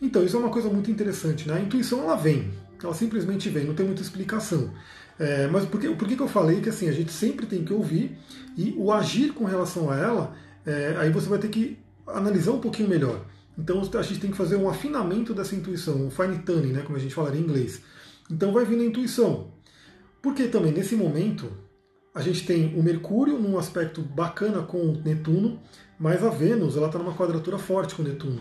[0.00, 1.48] Então, isso é uma coisa muito interessante.
[1.48, 1.54] Né?
[1.54, 2.50] A intuição ela vem,
[2.82, 4.72] ela simplesmente vem, não tem muita explicação.
[5.18, 7.72] É, mas por que, por que eu falei que assim, a gente sempre tem que
[7.72, 8.16] ouvir
[8.56, 11.76] e o agir com relação a ela, é, aí você vai ter que
[12.06, 13.26] analisar um pouquinho melhor.
[13.58, 16.96] Então a gente tem que fazer um afinamento dessa intuição, um fine tuning, né, como
[16.96, 17.82] a gente falaria em inglês.
[18.30, 19.52] Então vai vindo a intuição.
[20.22, 21.50] Porque também nesse momento
[22.14, 25.60] a gente tem o Mercúrio num aspecto bacana com Netuno,
[25.98, 28.40] mas a Vênus ela está numa quadratura forte com Netuno.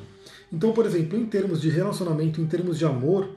[0.51, 3.29] Então, por exemplo, em termos de relacionamento, em termos de amor,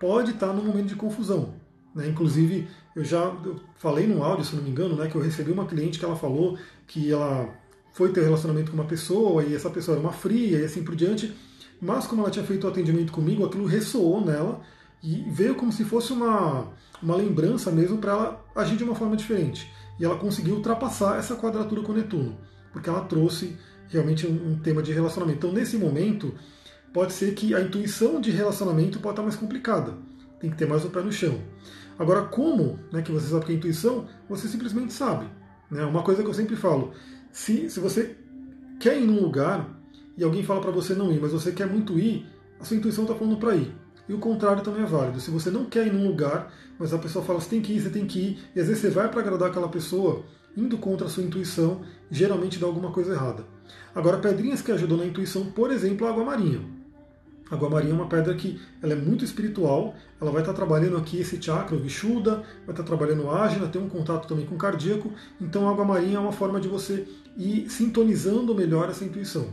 [0.00, 1.54] pode estar tá num momento de confusão.
[1.94, 2.08] Né?
[2.08, 3.36] Inclusive, eu já
[3.76, 6.16] falei no áudio, se não me engano, né, que eu recebi uma cliente que ela
[6.16, 7.48] falou que ela
[7.92, 10.94] foi ter relacionamento com uma pessoa e essa pessoa era uma fria e assim por
[10.94, 11.34] diante,
[11.80, 14.60] mas como ela tinha feito o atendimento comigo, aquilo ressoou nela
[15.02, 16.68] e veio como se fosse uma,
[17.02, 19.70] uma lembrança mesmo para ela agir de uma forma diferente.
[19.98, 22.36] E ela conseguiu ultrapassar essa quadratura com Netuno,
[22.78, 23.56] porque ela trouxe
[23.88, 25.38] realmente um, um tema de relacionamento.
[25.38, 26.32] Então, nesse momento,
[26.92, 29.94] pode ser que a intuição de relacionamento pode estar mais complicada.
[30.38, 31.40] Tem que ter mais o pé no chão.
[31.98, 34.06] Agora, como né, que você sabe que é intuição?
[34.28, 35.26] Você simplesmente sabe.
[35.68, 35.84] Né?
[35.84, 36.92] Uma coisa que eu sempre falo:
[37.32, 38.16] se, se você
[38.78, 39.68] quer ir num lugar
[40.16, 42.26] e alguém fala para você não ir, mas você quer muito ir,
[42.60, 43.74] a sua intuição está falando para ir.
[44.08, 45.20] E o contrário também é válido.
[45.20, 47.80] Se você não quer ir num lugar, mas a pessoa fala, você tem que ir,
[47.80, 50.24] você tem que ir, e às vezes você vai para agradar aquela pessoa,
[50.58, 53.44] indo contra a sua intuição, geralmente dá alguma coisa errada.
[53.94, 56.60] Agora, pedrinhas que ajudam na intuição, por exemplo, a água marinha.
[57.50, 60.96] A água marinha é uma pedra que ela é muito espiritual, ela vai estar trabalhando
[60.96, 64.56] aqui esse chakra, o Vishuddha, vai estar trabalhando a ágina, tem um contato também com
[64.56, 69.04] o cardíaco, então a água marinha é uma forma de você ir sintonizando melhor essa
[69.04, 69.48] intuição.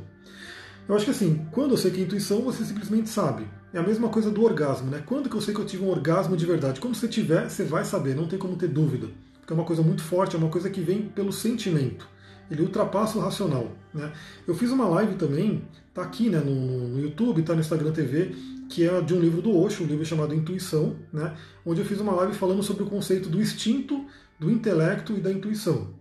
[0.88, 3.48] Eu acho que assim, quando eu sei que é intuição, você simplesmente sabe.
[3.74, 5.02] É a mesma coisa do orgasmo, né?
[5.06, 6.80] Quando que eu sei que eu tive um orgasmo de verdade?
[6.80, 9.08] Quando você tiver, você vai saber, não tem como ter dúvida.
[9.46, 12.10] Porque é uma coisa muito forte, é uma coisa que vem pelo sentimento.
[12.50, 13.72] Ele ultrapassa o racional.
[13.94, 14.12] Né?
[14.48, 18.36] Eu fiz uma live também, tá aqui né, no, no YouTube, tá no Instagram TV,
[18.68, 21.36] que é de um livro do Osho, um livro chamado Intuição, né?
[21.64, 24.06] Onde eu fiz uma live falando sobre o conceito do instinto,
[24.40, 25.94] do intelecto e da intuição.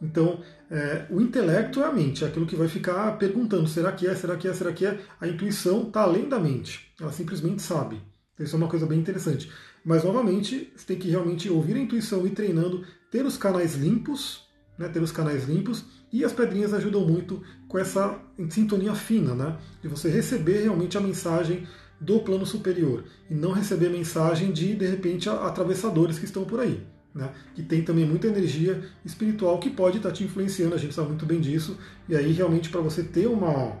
[0.00, 4.06] Então, é, o intelecto é a mente, é aquilo que vai ficar perguntando: será que
[4.06, 4.98] é, será que é, será que é?
[5.20, 8.00] A intuição está além da mente, ela simplesmente sabe.
[8.34, 9.50] Então, isso é uma coisa bem interessante.
[9.88, 14.42] Mas, novamente, você tem que realmente ouvir a intuição e treinando, ter os canais limpos,
[14.76, 18.20] né, ter os canais limpos, e as pedrinhas ajudam muito com essa
[18.50, 21.68] sintonia fina, né, de você receber realmente a mensagem
[22.00, 26.84] do plano superior e não receber mensagem de, de repente, atravessadores que estão por aí.
[27.16, 31.08] né, que tem também muita energia espiritual que pode estar te influenciando, a gente sabe
[31.08, 33.78] muito bem disso, e aí realmente para você ter uma,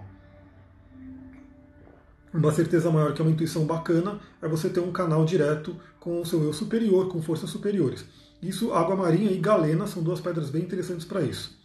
[2.32, 6.20] uma certeza maior que é uma intuição bacana, é você ter um canal direto com
[6.20, 8.04] o seu eu superior, com forças superiores.
[8.40, 11.58] Isso, água marinha e galena são duas pedras bem interessantes para isso.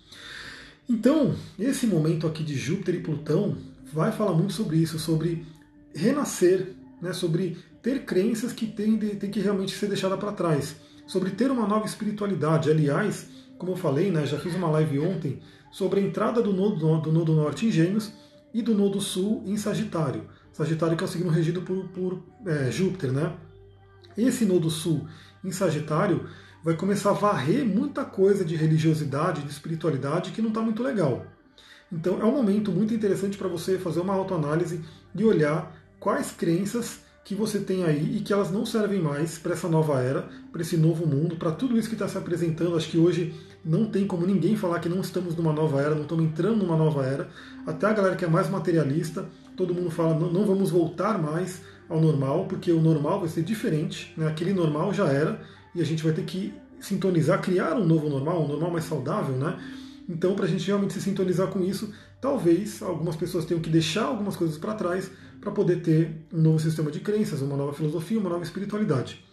[0.89, 3.55] Então, esse momento aqui de Júpiter e Plutão
[3.93, 5.45] vai falar muito sobre isso, sobre
[5.93, 10.75] renascer, né, sobre ter crenças que têm, têm que realmente ser deixadas para trás
[11.05, 12.71] sobre ter uma nova espiritualidade.
[12.71, 13.27] Aliás,
[13.59, 15.39] como eu falei, né, já fiz uma live ontem
[15.71, 18.11] sobre a entrada do nodo, do nodo norte em Gêmeos
[18.51, 20.23] e do nodo sul em Sagitário.
[20.51, 23.33] Sagitário que é o signo regido por, por é, Júpiter, né?
[24.17, 25.07] Esse nodo sul
[25.43, 26.27] em Sagitário
[26.63, 31.25] vai começar a varrer muita coisa de religiosidade, de espiritualidade que não está muito legal.
[31.91, 34.81] Então é um momento muito interessante para você fazer uma autoanálise
[35.13, 39.53] e olhar quais crenças que você tem aí e que elas não servem mais para
[39.53, 42.75] essa nova era, para esse novo mundo, para tudo isso que está se apresentando.
[42.75, 46.03] Acho que hoje não tem como ninguém falar que não estamos numa nova era, não
[46.03, 47.29] estamos entrando numa nova era.
[47.65, 51.61] Até a galera que é mais materialista, todo mundo fala não, não vamos voltar mais
[51.91, 54.27] ao normal, porque o normal vai ser diferente, né?
[54.27, 55.41] aquele normal já era
[55.75, 59.35] e a gente vai ter que sintonizar, criar um novo normal, um normal mais saudável,
[59.35, 59.59] né?
[60.09, 64.05] Então, para a gente realmente se sintonizar com isso, talvez algumas pessoas tenham que deixar
[64.05, 68.19] algumas coisas para trás para poder ter um novo sistema de crenças, uma nova filosofia,
[68.19, 69.23] uma nova espiritualidade.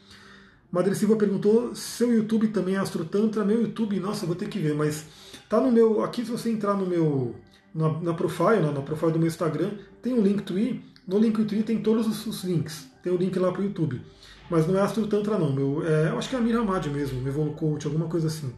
[0.71, 3.45] Madre Silva perguntou: seu YouTube também é Astro Tantra?
[3.45, 5.07] Meu YouTube, nossa, vou ter que ver, mas
[5.49, 6.03] tá no meu.
[6.05, 7.35] Aqui, se você entrar no meu.
[7.75, 10.83] Na, na profile, na, na profile do meu Instagram, tem um link Linktree.
[11.09, 12.87] No link Linktree tem todos os, os, links.
[13.03, 14.03] Tem o link lá para o YouTube.
[14.51, 15.51] Mas não é Astro Tantra, não.
[15.51, 18.53] Meu, é, eu acho que é a Mira Hamad mesmo, Evolu Coach, alguma coisa assim.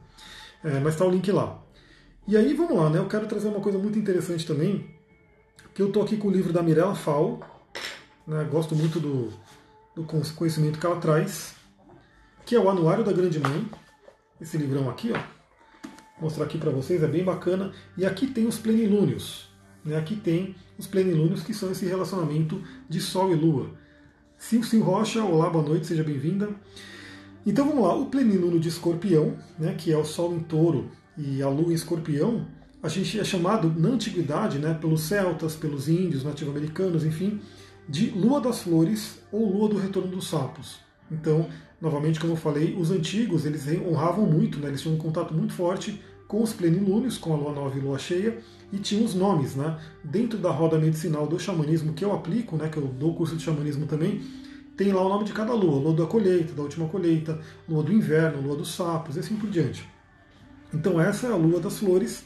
[0.65, 1.63] É, mas tá o link lá.
[2.27, 2.99] E aí, vamos lá, né?
[2.99, 4.85] Eu quero trazer uma coisa muito interessante também,
[5.75, 7.41] que eu estou aqui com o livro da Mirella Fal,
[8.27, 9.33] né, gosto muito do,
[9.95, 11.55] do, conhecimento que ela traz,
[12.45, 13.69] que é o Anuário da Grande Mãe,
[14.41, 15.19] esse livrão aqui, ó,
[16.19, 19.49] vou mostrar aqui para vocês, é bem bacana, e aqui tem os plenilúnios,
[19.85, 23.71] né, aqui tem os plenilúnios que são esse relacionamento de Sol e Lua.
[24.41, 26.49] Sil Sil Rocha, olá, boa noite, seja bem-vinda.
[27.45, 31.43] Então vamos lá, o plenilúnio de Escorpião, né, que é o Sol em Touro e
[31.43, 32.47] a Lua em Escorpião,
[32.83, 37.43] a gente é chamado na antiguidade, né, pelos celtas, pelos índios, nativo-americanos, enfim,
[37.87, 40.79] de Lua das Flores ou Lua do Retorno dos Sapos.
[41.13, 41.47] Então,
[41.79, 45.53] novamente, como eu falei, os antigos eles honravam muito, né, eles tinham um contato muito
[45.53, 48.39] forte com os plenilúnios, com a lua nova e lua cheia,
[48.73, 49.77] e tinham os nomes, né?
[50.05, 53.43] Dentro da roda medicinal do xamanismo que eu aplico, né, que eu dou curso de
[53.43, 54.23] xamanismo também,
[54.77, 57.93] tem lá o nome de cada lua, lua da colheita, da última colheita, lua do
[57.93, 59.85] inverno, lua dos sapos, e assim por diante.
[60.73, 62.25] Então essa é a lua das flores,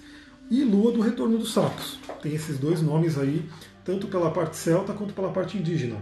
[0.51, 1.99] e Lua do Retorno dos Sapos.
[2.21, 3.49] Tem esses dois nomes aí,
[3.83, 5.97] tanto pela parte celta quanto pela parte indígena.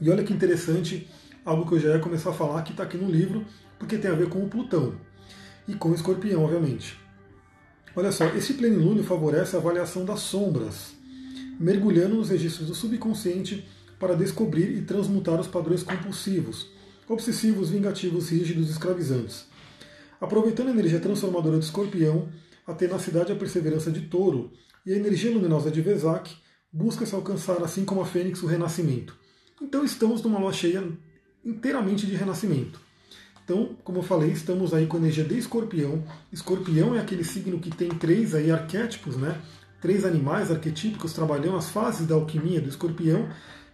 [0.00, 1.06] E olha que interessante,
[1.44, 3.44] algo que eu já ia começar a falar, que está aqui no livro,
[3.80, 4.94] porque tem a ver com o Plutão
[5.66, 6.96] e com o Escorpião, obviamente.
[7.96, 10.92] Olha só, esse plenilúnio favorece a avaliação das sombras,
[11.58, 13.66] mergulhando nos registros do subconsciente
[13.98, 16.70] para descobrir e transmutar os padrões compulsivos,
[17.08, 19.50] obsessivos, vingativos, rígidos escravizantes
[20.20, 22.28] Aproveitando a energia transformadora do escorpião,
[22.66, 24.52] a tenacidade e a perseverança de touro
[24.84, 26.30] e a energia luminosa de Vesak,
[26.70, 29.16] busca-se alcançar, assim como a fênix, o renascimento.
[29.62, 30.86] Então estamos numa lua cheia
[31.42, 32.78] inteiramente de renascimento.
[33.50, 36.04] Então, como eu falei, estamos aí com a energia de escorpião.
[36.32, 39.40] Escorpião é aquele signo que tem três aí arquétipos, né?
[39.80, 43.28] Três animais arquetípicos trabalhando as fases da alquimia do escorpião,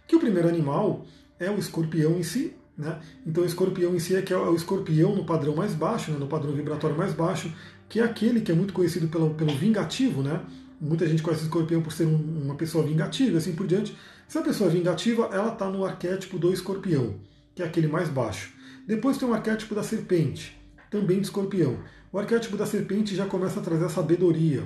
[0.07, 1.05] que o primeiro animal
[1.39, 2.99] é o escorpião em si, né?
[3.23, 6.17] Então o escorpião em si é, que é o escorpião no padrão mais baixo, né?
[6.17, 7.53] no padrão vibratório mais baixo,
[7.87, 10.23] que é aquele que é muito conhecido pelo, pelo vingativo.
[10.23, 10.41] Né?
[10.81, 13.95] Muita gente conhece o escorpião por ser um, uma pessoa vingativa assim por diante.
[14.27, 17.13] Se a pessoa é vingativa, ela está no arquétipo do escorpião,
[17.53, 18.56] que é aquele mais baixo.
[18.87, 20.57] Depois tem o arquétipo da serpente,
[20.89, 21.77] também de escorpião.
[22.09, 24.63] O arquétipo da serpente já começa a trazer a sabedoria.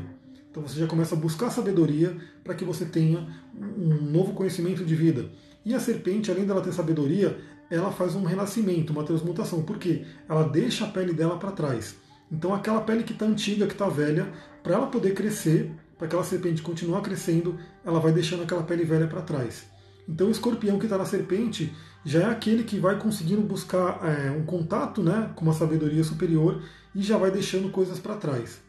[0.52, 4.96] Então você já começa a buscar sabedoria para que você tenha um novo conhecimento de
[4.96, 5.28] vida.
[5.66, 7.36] E a serpente, além dela ter sabedoria,
[7.68, 9.64] ela faz um renascimento, uma transmutação.
[9.64, 10.06] Por quê?
[10.30, 11.96] Ela deixa a pele dela para trás.
[12.32, 14.32] Então aquela pele que está antiga, que está velha,
[14.62, 19.08] para ela poder crescer, para aquela serpente continuar crescendo, ela vai deixando aquela pele velha
[19.08, 19.66] para trás.
[20.08, 24.32] Então o escorpião que está na serpente já é aquele que vai conseguindo buscar é,
[24.32, 26.62] um contato né, com uma sabedoria superior
[26.96, 28.60] e já vai deixando coisas para trás.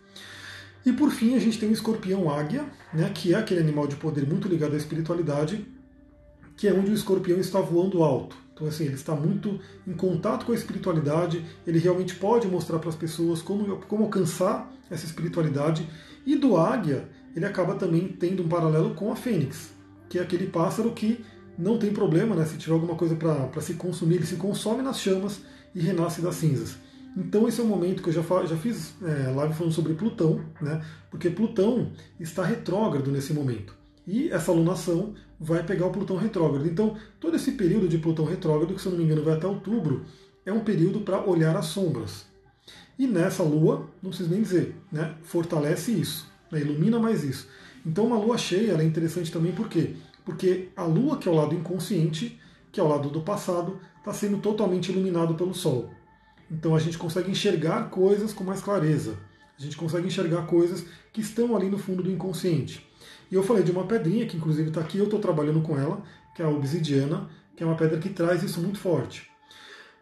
[0.84, 3.96] E por fim a gente tem o escorpião águia, né, que é aquele animal de
[3.96, 5.66] poder muito ligado à espiritualidade,
[6.56, 8.36] que é onde o escorpião está voando alto.
[8.52, 12.90] Então, assim, ele está muito em contato com a espiritualidade, ele realmente pode mostrar para
[12.90, 15.88] as pessoas como, como alcançar essa espiritualidade.
[16.26, 19.72] E do águia, ele acaba também tendo um paralelo com a fênix,
[20.08, 21.24] que é aquele pássaro que
[21.58, 22.44] não tem problema, né?
[22.44, 25.40] Se tiver alguma coisa para se consumir, ele se consome nas chamas
[25.74, 26.76] e renasce das cinzas.
[27.16, 30.40] Então esse é o momento que eu já, já fiz é, live falando sobre Plutão,
[30.60, 30.82] né?
[31.10, 33.74] Porque Plutão está retrógrado nesse momento.
[34.06, 36.66] E essa alunação vai pegar o Plutão retrógrado.
[36.66, 39.46] Então, todo esse período de Plutão retrógrado, que se eu não me engano vai até
[39.46, 40.04] outubro,
[40.44, 42.26] é um período para olhar as sombras.
[42.98, 45.14] E nessa lua, não preciso nem dizer, né?
[45.22, 46.60] fortalece isso, né?
[46.60, 47.48] ilumina mais isso.
[47.84, 49.96] Então, uma lua cheia é interessante também por quê?
[50.24, 54.12] Porque a lua, que é o lado inconsciente, que é o lado do passado, está
[54.12, 55.90] sendo totalmente iluminado pelo Sol.
[56.50, 59.16] Então a gente consegue enxergar coisas com mais clareza.
[59.58, 62.86] A gente consegue enxergar coisas que estão ali no fundo do inconsciente.
[63.30, 66.02] E eu falei de uma pedrinha que inclusive está aqui, eu estou trabalhando com ela,
[66.34, 69.31] que é a obsidiana, que é uma pedra que traz isso muito forte.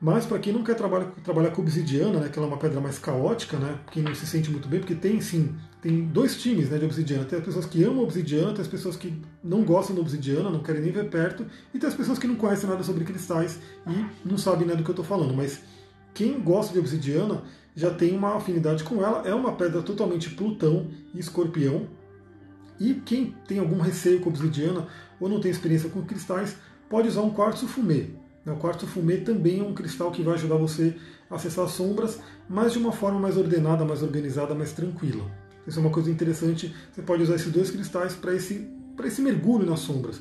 [0.00, 2.80] Mas para quem não quer trabalhar, trabalhar com obsidiana, né, que ela é uma pedra
[2.80, 6.70] mais caótica, né, quem não se sente muito bem, porque tem sim, tem dois times
[6.70, 7.24] né, de obsidiana.
[7.24, 9.12] Tem as pessoas que amam obsidiana, tem as pessoas que
[9.44, 11.44] não gostam da obsidiana, não querem nem ver perto,
[11.74, 14.82] e tem as pessoas que não conhecem nada sobre cristais e não sabem né, do
[14.82, 15.34] que eu estou falando.
[15.34, 15.60] Mas
[16.14, 17.42] quem gosta de obsidiana
[17.74, 19.26] já tem uma afinidade com ela.
[19.26, 21.86] É uma pedra totalmente Plutão e Escorpião.
[22.78, 24.86] E quem tem algum receio com obsidiana
[25.20, 26.56] ou não tem experiência com cristais,
[26.88, 28.19] pode usar um quartzo fumê.
[28.46, 30.96] O quartzo fumê também é um cristal que vai ajudar você
[31.28, 32.18] a acessar as sombras,
[32.48, 35.24] mas de uma forma mais ordenada, mais organizada, mais tranquila.
[35.66, 36.74] Isso é uma coisa interessante.
[36.92, 38.68] Você pode usar esses dois cristais para esse,
[39.04, 40.20] esse mergulho nas sombras.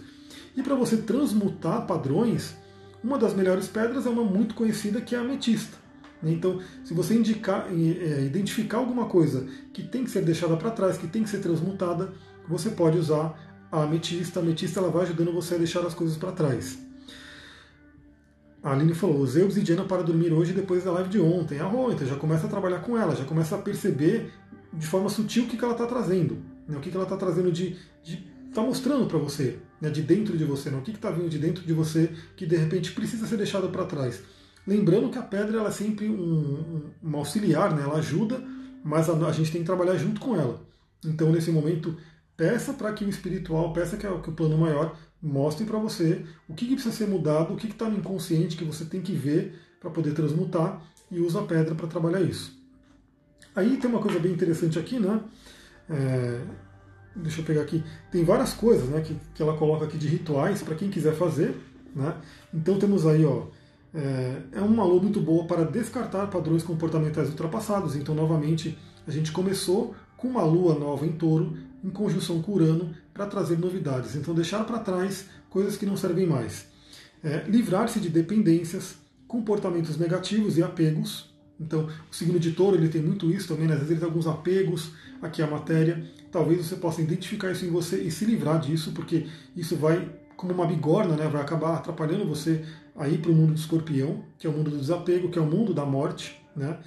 [0.55, 2.55] E para você transmutar padrões,
[3.03, 5.77] uma das melhores pedras é uma muito conhecida que é a ametista.
[6.21, 10.97] Então, se você indicar, é, identificar alguma coisa que tem que ser deixada para trás,
[10.97, 12.11] que tem que ser transmutada,
[12.47, 13.33] você pode usar
[13.71, 14.41] a ametista.
[14.41, 16.88] A ametista ela vai ajudando você a deixar as coisas para trás.
[18.61, 21.59] A Aline falou, usei obsidiana para dormir hoje depois da live de ontem.
[21.59, 24.31] Ah, então já começa a trabalhar com ela, já começa a perceber
[24.73, 26.37] de forma sutil o que, que ela está trazendo.
[26.67, 26.77] Né?
[26.77, 27.77] O que, que ela está trazendo de.
[28.49, 29.89] está mostrando para você, né?
[29.89, 30.69] de dentro de você.
[30.69, 30.77] Né?
[30.77, 33.85] O que está vindo de dentro de você que de repente precisa ser deixado para
[33.85, 34.21] trás.
[34.67, 37.83] Lembrando que a pedra ela é sempre um, um, auxiliar, né?
[37.83, 38.43] ela ajuda,
[38.83, 40.61] mas a, a, gente tem que trabalhar junto com ela.
[41.03, 41.95] Então, nesse momento,
[42.35, 46.53] peça para que o espiritual, peça que, que o plano maior mostre para você o
[46.53, 49.59] que, que, precisa ser mudado, o que está no inconsciente que você tem que ver
[49.79, 52.57] para poder transmutar e usa a pedra para trabalhar isso.
[53.55, 55.19] Aí tem uma coisa bem interessante aqui, né?
[55.89, 56.41] É,
[57.15, 57.83] deixa eu pegar aqui.
[58.11, 61.55] Tem várias coisas né, que, que ela coloca aqui de rituais para quem quiser fazer.
[61.95, 62.15] Né?
[62.53, 63.47] Então temos aí, ó,
[63.93, 67.95] é, é uma lua muito boa para descartar padrões comportamentais ultrapassados.
[67.95, 72.93] Então, novamente, a gente começou com uma lua nova em touro, em conjunção com Urano,
[73.13, 74.15] para trazer novidades.
[74.15, 76.67] Então, deixar para trás coisas que não servem mais.
[77.23, 78.95] É, Livrar-se de dependências,
[79.27, 81.29] comportamentos negativos e apegos.
[81.59, 83.73] Então, o signo de touro ele tem muito isso também, né?
[83.73, 86.03] às vezes ele tem alguns apegos aqui à matéria.
[86.31, 90.53] Talvez você possa identificar isso em você e se livrar disso, porque isso vai, como
[90.53, 91.27] uma bigorna, né?
[91.27, 92.63] vai acabar atrapalhando você
[92.95, 95.45] aí para o mundo do escorpião, que é o mundo do desapego, que é o
[95.45, 96.41] mundo da morte.
[96.55, 96.77] Né?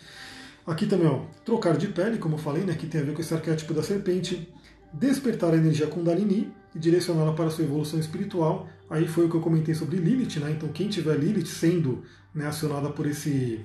[0.67, 3.21] Aqui também, ó, trocar de pele, como eu falei, né, que tem a ver com
[3.21, 4.49] esse arquétipo da serpente,
[4.93, 8.69] despertar a energia Kundalini e direcioná-la para a sua evolução espiritual.
[8.89, 10.51] Aí foi o que eu comentei sobre Lilith, né?
[10.51, 12.03] Então quem tiver Lilith sendo
[12.35, 13.61] né, acionada por esse,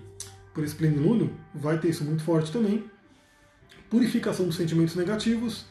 [0.53, 2.85] por esse plenilúnio, vai ter isso muito forte também.
[3.89, 5.65] Purificação dos sentimentos negativos,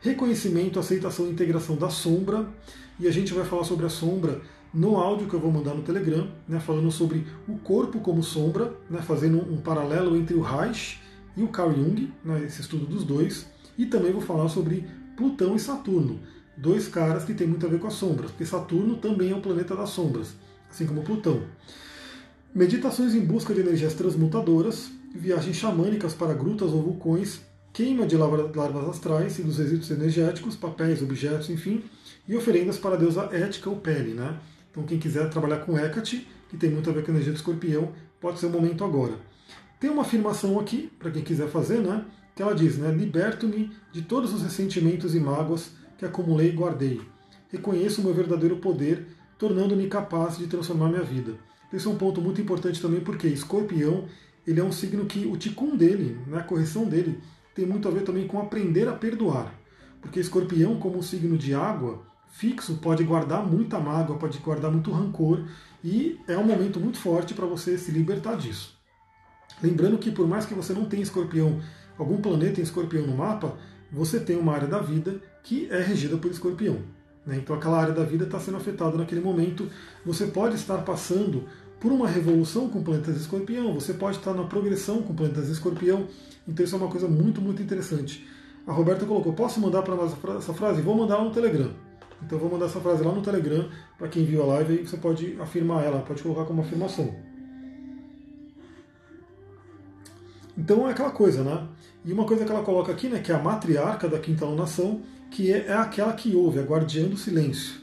[0.00, 2.46] reconhecimento, aceitação e integração da sombra.
[3.00, 4.40] E a gente vai falar sobre a sombra
[4.72, 8.74] no áudio que eu vou mandar no Telegram, né, falando sobre o corpo como sombra,
[8.90, 11.00] né, fazendo um paralelo entre o Reich
[11.36, 13.46] e o Carl Jung, né, esse estudo dos dois,
[13.76, 16.20] e também vou falar sobre Plutão e Saturno,
[16.56, 19.40] dois caras que têm muito a ver com as sombras, porque Saturno também é um
[19.40, 20.34] planeta das sombras,
[20.70, 21.42] assim como Plutão.
[22.54, 27.40] Meditações em busca de energias transmutadoras, viagens xamânicas para grutas ou vulcões,
[27.72, 31.82] queima de larvas astrais e dos resíduos energéticos, papéis, objetos, enfim,
[32.28, 34.38] e oferendas para a deusa Ética ou Pele, né?
[34.70, 37.36] Então, quem quiser trabalhar com Hecate, que tem muito a ver com a energia do
[37.36, 39.14] escorpião, pode ser o momento agora.
[39.80, 42.04] Tem uma afirmação aqui, para quem quiser fazer, né?
[42.34, 42.90] Que ela diz, né?
[42.90, 47.00] Liberto-me de todos os ressentimentos e mágoas que acumulei e guardei.
[47.50, 49.06] Reconheço o meu verdadeiro poder,
[49.38, 51.34] tornando-me capaz de transformar minha vida.
[51.72, 54.06] Esse é um ponto muito importante também, porque escorpião,
[54.46, 57.20] ele é um signo que o ticum dele, né, a correção dele,
[57.54, 59.54] tem muito a ver também com aprender a perdoar.
[60.00, 64.90] Porque escorpião, como um signo de água, fixo pode guardar muita mágoa, pode guardar muito
[64.90, 65.44] rancor
[65.82, 68.76] e é um momento muito forte para você se libertar disso.
[69.62, 71.60] Lembrando que por mais que você não tenha escorpião,
[71.98, 73.56] algum planeta em escorpião no mapa,
[73.90, 76.78] você tem uma área da vida que é regida por escorpião.
[77.26, 77.36] Né?
[77.36, 79.68] Então aquela área da vida está sendo afetada naquele momento.
[80.04, 81.44] Você pode estar passando
[81.80, 86.06] por uma revolução com planetas escorpião, você pode estar na progressão com planetas escorpião.
[86.48, 88.26] Então isso é uma coisa muito, muito interessante.
[88.66, 90.80] A Roberta colocou, posso mandar para nós essa frase?
[90.80, 91.70] Vou mandar lá no Telegram.
[92.22, 93.68] Então vou mandar essa frase lá no Telegram
[93.98, 97.14] para quem viu a live e você pode afirmar ela, pode colocar como afirmação.
[100.56, 101.66] Então é aquela coisa, né?
[102.04, 105.00] E uma coisa que ela coloca aqui, né, que é a matriarca da quinta alunação,
[105.30, 107.76] que é, é aquela que ouve, a guardiã do silêncio.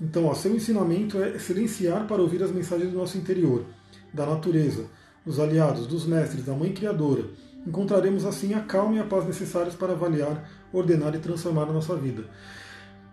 [0.00, 3.64] Então, ó, seu ensinamento é silenciar para ouvir as mensagens do nosso interior,
[4.12, 4.84] da natureza,
[5.24, 7.24] dos aliados, dos mestres, da Mãe Criadora.
[7.66, 11.96] Encontraremos assim a calma e a paz necessárias para avaliar, ordenar e transformar a nossa
[11.96, 12.24] vida.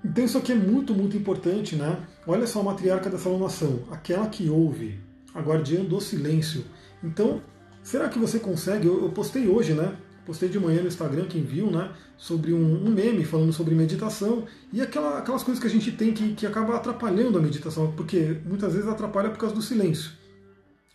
[0.04, 1.98] Então isso aqui é muito, muito importante, né?
[2.28, 5.00] Olha só a matriarca dessa alunação, aquela que ouve,
[5.34, 6.66] a guardiã do silêncio.
[7.02, 7.41] Então,
[7.84, 8.88] será que você consegue?
[8.88, 9.96] Eu, eu postei hoje, né?
[10.26, 11.92] Postei de manhã no Instagram, quem viu, né?
[12.18, 16.14] Sobre um, um meme falando sobre meditação e aquela, aquelas coisas que a gente tem
[16.14, 20.12] que, que acaba atrapalhando a meditação, porque muitas vezes atrapalha por causa do silêncio.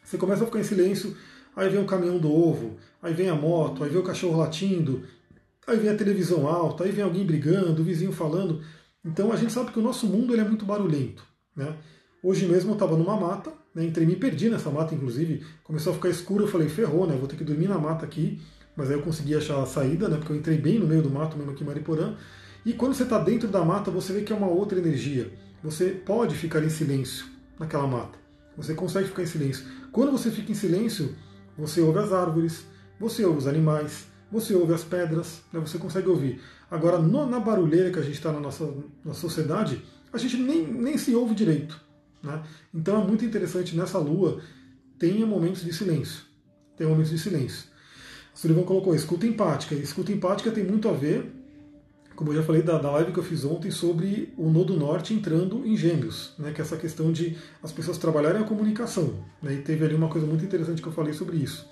[0.03, 1.15] Você começa a ficar em silêncio,
[1.55, 5.03] aí vem o caminhão do ovo, aí vem a moto, aí vem o cachorro latindo,
[5.67, 8.63] aí vem a televisão alta, aí vem alguém brigando, o vizinho falando.
[9.05, 11.23] Então a gente sabe que o nosso mundo ele é muito barulhento.
[11.55, 11.77] Né?
[12.23, 15.95] Hoje mesmo eu estava numa mata, né, entrei, me perdi nessa mata, inclusive, começou a
[15.95, 17.17] ficar escuro, eu falei, ferrou, né?
[17.17, 18.41] Vou ter que dormir na mata aqui,
[18.77, 20.17] mas aí eu consegui achar a saída, né?
[20.17, 22.17] Porque eu entrei bem no meio do mato, mesmo aqui em Mariporã.
[22.67, 25.33] E quando você está dentro da mata, você vê que é uma outra energia.
[25.63, 27.27] Você pode ficar em silêncio
[27.59, 28.19] naquela mata.
[28.57, 29.65] Você consegue ficar em silêncio.
[29.93, 31.15] Quando você fica em silêncio,
[31.57, 32.65] você ouve as árvores,
[32.99, 36.41] você ouve os animais, você ouve as pedras, né, você consegue ouvir.
[36.69, 38.69] Agora, no, na barulheira que a gente está na nossa
[39.05, 41.88] na sociedade, a gente nem, nem se ouve direito.
[42.29, 42.43] Né?
[42.75, 44.41] Então é muito interessante nessa lua,
[44.99, 46.23] tenha momentos de silêncio.
[46.77, 47.65] Tenha momentos de silêncio.
[48.35, 49.75] O Sullivan colocou escuta empática.
[49.75, 51.33] escuta empática tem muito a ver,
[52.15, 55.15] como eu já falei da, da live que eu fiz ontem, sobre o Nodo Norte
[55.15, 56.53] entrando em gêmeos, né?
[56.53, 59.25] que é essa questão de as pessoas trabalharem a comunicação.
[59.43, 59.55] Né?
[59.55, 61.67] E teve ali uma coisa muito interessante que eu falei sobre isso.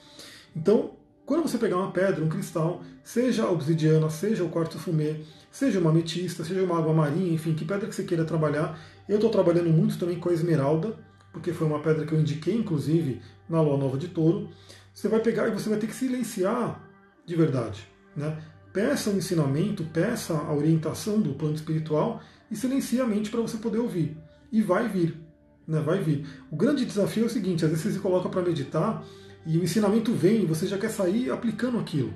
[0.57, 0.93] Então,
[1.27, 5.17] quando você pegar uma pedra, um cristal, seja a obsidiana, seja o quartzo fumê,
[5.51, 8.79] seja uma ametista, seja uma água marinha, enfim, que pedra que você queira trabalhar.
[9.09, 10.97] Eu estou trabalhando muito também com a esmeralda,
[11.33, 14.51] porque foi uma pedra que eu indiquei, inclusive, na Lua Nova de Touro.
[14.95, 16.81] Você vai pegar e você vai ter que silenciar
[17.27, 17.89] de verdade.
[18.15, 18.39] Né?
[18.73, 23.57] Peça o ensinamento, peça a orientação do plano espiritual e silencie a mente para você
[23.57, 24.17] poder ouvir.
[24.53, 25.21] E vai vir.
[25.67, 25.81] Né?
[25.81, 26.25] Vai vir.
[26.53, 29.05] O grande desafio é o seguinte: às vezes você se coloca para meditar
[29.47, 32.13] e o ensinamento vem você já quer sair aplicando aquilo.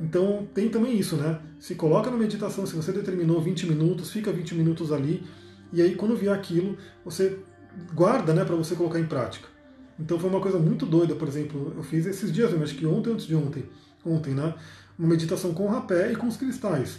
[0.00, 1.40] Então tem também isso, né?
[1.60, 5.24] Se coloca na meditação, se você determinou 20 minutos, fica 20 minutos ali,
[5.72, 7.38] e aí quando vier aquilo, você
[7.94, 9.48] guarda né, para você colocar em prática.
[9.98, 13.12] Então foi uma coisa muito doida, por exemplo, eu fiz esses dias, acho que ontem
[13.12, 13.64] antes de ontem,
[14.04, 14.54] ontem, né?
[14.98, 16.98] Uma meditação com o rapé e com os cristais.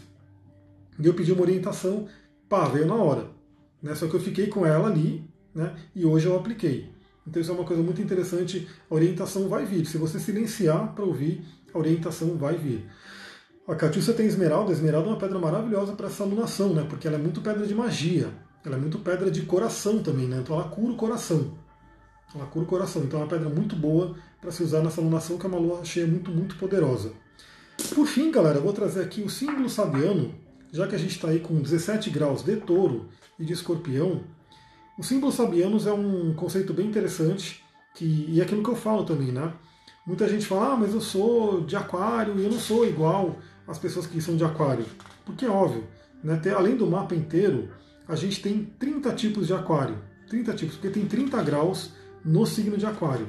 [0.98, 2.08] E eu pedi uma orientação,
[2.48, 3.28] pá, veio na hora.
[3.82, 3.94] Né?
[3.96, 5.76] Só que eu fiquei com ela ali, né?
[5.94, 6.95] E hoje eu apliquei.
[7.28, 8.68] Então isso é uma coisa muito interessante.
[8.90, 9.86] A orientação vai vir.
[9.86, 12.86] Se você silenciar para ouvir, a orientação vai vir.
[13.68, 14.70] A Catiúcia tem esmeralda.
[14.70, 16.86] A esmeralda é uma pedra maravilhosa para essa alunação, né?
[16.88, 18.30] Porque ela é muito pedra de magia.
[18.64, 20.40] Ela é muito pedra de coração também, né?
[20.42, 21.58] Então ela cura o coração.
[22.34, 23.04] Ela cura o coração.
[23.04, 25.84] Então é uma pedra muito boa para se usar nessa alunação, que é uma lua
[25.84, 27.12] cheia muito, muito poderosa.
[27.94, 30.34] Por fim, galera, eu vou trazer aqui o símbolo sabiano,
[30.72, 33.08] já que a gente está aí com 17 graus de touro
[33.40, 34.24] e de escorpião,
[34.98, 39.04] o símbolo sabianos é um conceito bem interessante, que, e é aquilo que eu falo
[39.04, 39.54] também, né?
[40.06, 43.38] Muita gente fala, ah, mas eu sou de aquário e eu não sou igual
[43.68, 44.86] às pessoas que são de aquário.
[45.26, 45.84] Porque é óbvio,
[46.24, 46.40] né?
[46.56, 47.70] Além do mapa inteiro,
[48.08, 49.98] a gente tem 30 tipos de aquário.
[50.30, 51.92] 30 tipos, porque tem 30 graus
[52.24, 53.28] no signo de aquário.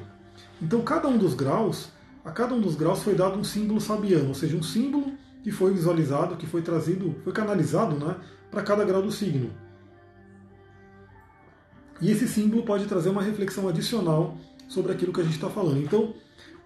[0.61, 1.89] Então cada um dos graus,
[2.25, 5.13] a cada um dos graus foi dado um símbolo sabiano, ou seja, um símbolo
[5.43, 8.17] que foi visualizado, que foi trazido, foi canalizado né,
[8.51, 9.51] para cada grau do signo.
[12.01, 14.37] E esse símbolo pode trazer uma reflexão adicional
[14.69, 15.83] sobre aquilo que a gente está falando.
[15.83, 16.15] Então,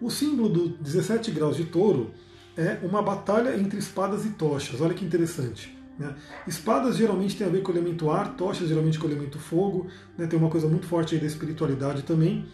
[0.01, 2.11] o símbolo do 17 graus de touro
[2.57, 4.81] é uma batalha entre espadas e tochas.
[4.81, 5.77] Olha que interessante.
[5.99, 6.15] Né?
[6.47, 9.87] Espadas geralmente tem a ver com o elemento ar, tochas geralmente com o elemento fogo.
[10.17, 10.27] Né?
[10.27, 12.47] Tem uma coisa muito forte aí da espiritualidade também.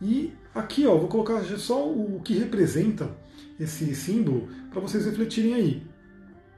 [0.00, 3.10] E aqui, ó, vou colocar só o que representa
[3.60, 5.82] esse símbolo para vocês refletirem aí.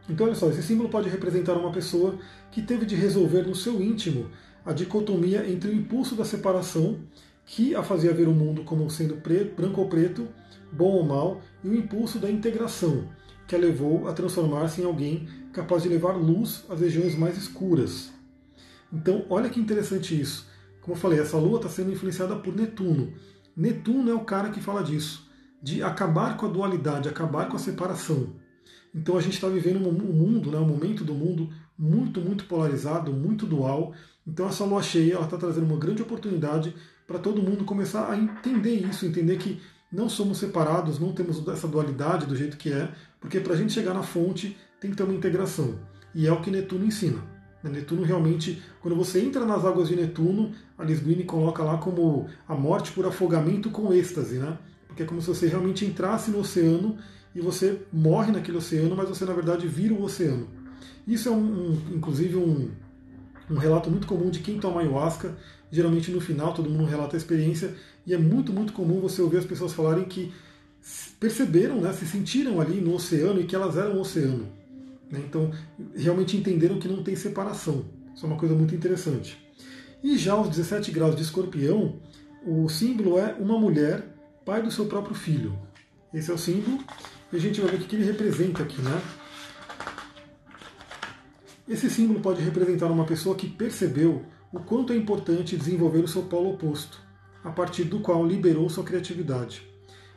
[0.08, 2.16] Então, olha só, esse símbolo pode representar uma pessoa
[2.50, 4.30] que teve de resolver no seu íntimo
[4.66, 6.98] a dicotomia entre o impulso da separação,
[7.46, 10.26] que a fazia ver o mundo como sendo preto, branco ou preto,
[10.72, 13.08] bom ou mal, e o impulso da integração,
[13.46, 18.12] que a levou a transformar-se em alguém capaz de levar luz às regiões mais escuras.
[18.92, 20.48] Então, olha que interessante isso.
[20.80, 23.12] Como eu falei, essa lua está sendo influenciada por Netuno.
[23.56, 25.28] Netuno é o cara que fala disso,
[25.62, 28.34] de acabar com a dualidade, acabar com a separação.
[28.94, 33.12] Então a gente está vivendo um mundo, né, um momento do mundo muito, muito polarizado,
[33.12, 33.92] muito dual,
[34.26, 36.74] então essa lua cheia está trazendo uma grande oportunidade
[37.06, 39.60] para todo mundo começar a entender isso, entender que
[39.92, 43.72] não somos separados, não temos essa dualidade do jeito que é, porque para a gente
[43.72, 45.78] chegar na fonte tem que ter uma integração.
[46.14, 47.36] E é o que Netuno ensina.
[47.68, 52.54] Netuno realmente, quando você entra nas águas de Netuno, a Green coloca lá como a
[52.54, 54.58] morte por afogamento com êxtase, né?
[54.86, 56.96] Porque é como se você realmente entrasse no oceano
[57.34, 60.48] e você morre naquele oceano, mas você na verdade vira o oceano.
[61.06, 62.70] Isso é um, um inclusive um,
[63.50, 65.36] um relato muito comum de quem toma ayahuasca.
[65.70, 67.74] Geralmente no final todo mundo relata a experiência
[68.06, 70.32] e é muito, muito comum você ouvir as pessoas falarem que
[71.18, 74.46] perceberam, né, se sentiram ali no oceano e que elas eram o oceano.
[75.10, 75.20] Né?
[75.26, 75.50] Então,
[75.94, 77.84] realmente entenderam que não tem separação.
[78.14, 79.36] Isso é uma coisa muito interessante.
[80.02, 82.00] E já aos 17 graus de escorpião,
[82.46, 84.04] o símbolo é uma mulher,
[84.44, 85.58] pai do seu próprio filho.
[86.14, 86.78] Esse é o símbolo.
[87.32, 89.02] E a gente vai ver o que ele representa aqui, né?
[91.68, 96.22] Esse símbolo pode representar uma pessoa que percebeu o quanto é importante desenvolver o seu
[96.22, 97.00] polo oposto,
[97.42, 99.62] a partir do qual liberou sua criatividade.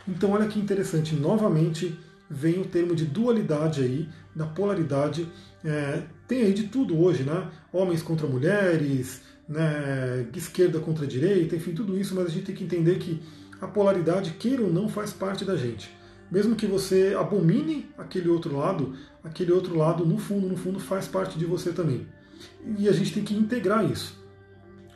[0.07, 1.97] Então, olha que interessante, novamente
[2.29, 5.27] vem o termo de dualidade aí, da polaridade.
[5.65, 7.49] É, tem aí de tudo hoje, né?
[7.73, 10.27] Homens contra mulheres, né?
[10.35, 13.19] esquerda contra direita, enfim, tudo isso, mas a gente tem que entender que
[13.59, 15.89] a polaridade, queira ou não, faz parte da gente.
[16.31, 18.93] Mesmo que você abomine aquele outro lado,
[19.23, 22.07] aquele outro lado, no fundo, no fundo, faz parte de você também.
[22.77, 24.17] E a gente tem que integrar isso.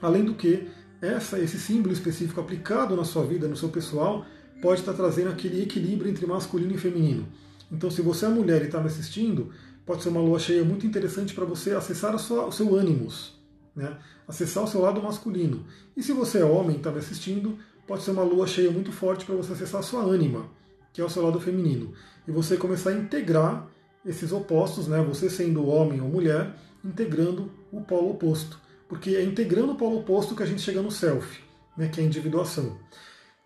[0.01, 0.67] Além do que,
[1.01, 4.25] essa, esse símbolo específico aplicado na sua vida, no seu pessoal,
[4.61, 7.27] pode estar trazendo aquele equilíbrio entre masculino e feminino.
[7.71, 9.51] Então, se você é mulher e está me assistindo,
[9.85, 13.37] pode ser uma lua cheia muito interessante para você acessar sua, o seu ânimos,
[13.75, 13.97] né?
[14.27, 15.65] acessar o seu lado masculino.
[15.97, 18.91] E se você é homem e está me assistindo, pode ser uma lua cheia muito
[18.91, 20.49] forte para você acessar a sua ânima,
[20.93, 21.91] que é o seu lado feminino.
[22.27, 23.67] E você começar a integrar
[24.05, 25.01] esses opostos, né?
[25.01, 28.59] você sendo homem ou mulher, integrando o polo oposto.
[28.87, 31.41] Porque é integrando o polo oposto que a gente chega no self,
[31.77, 31.87] né?
[31.87, 32.77] que é a individuação.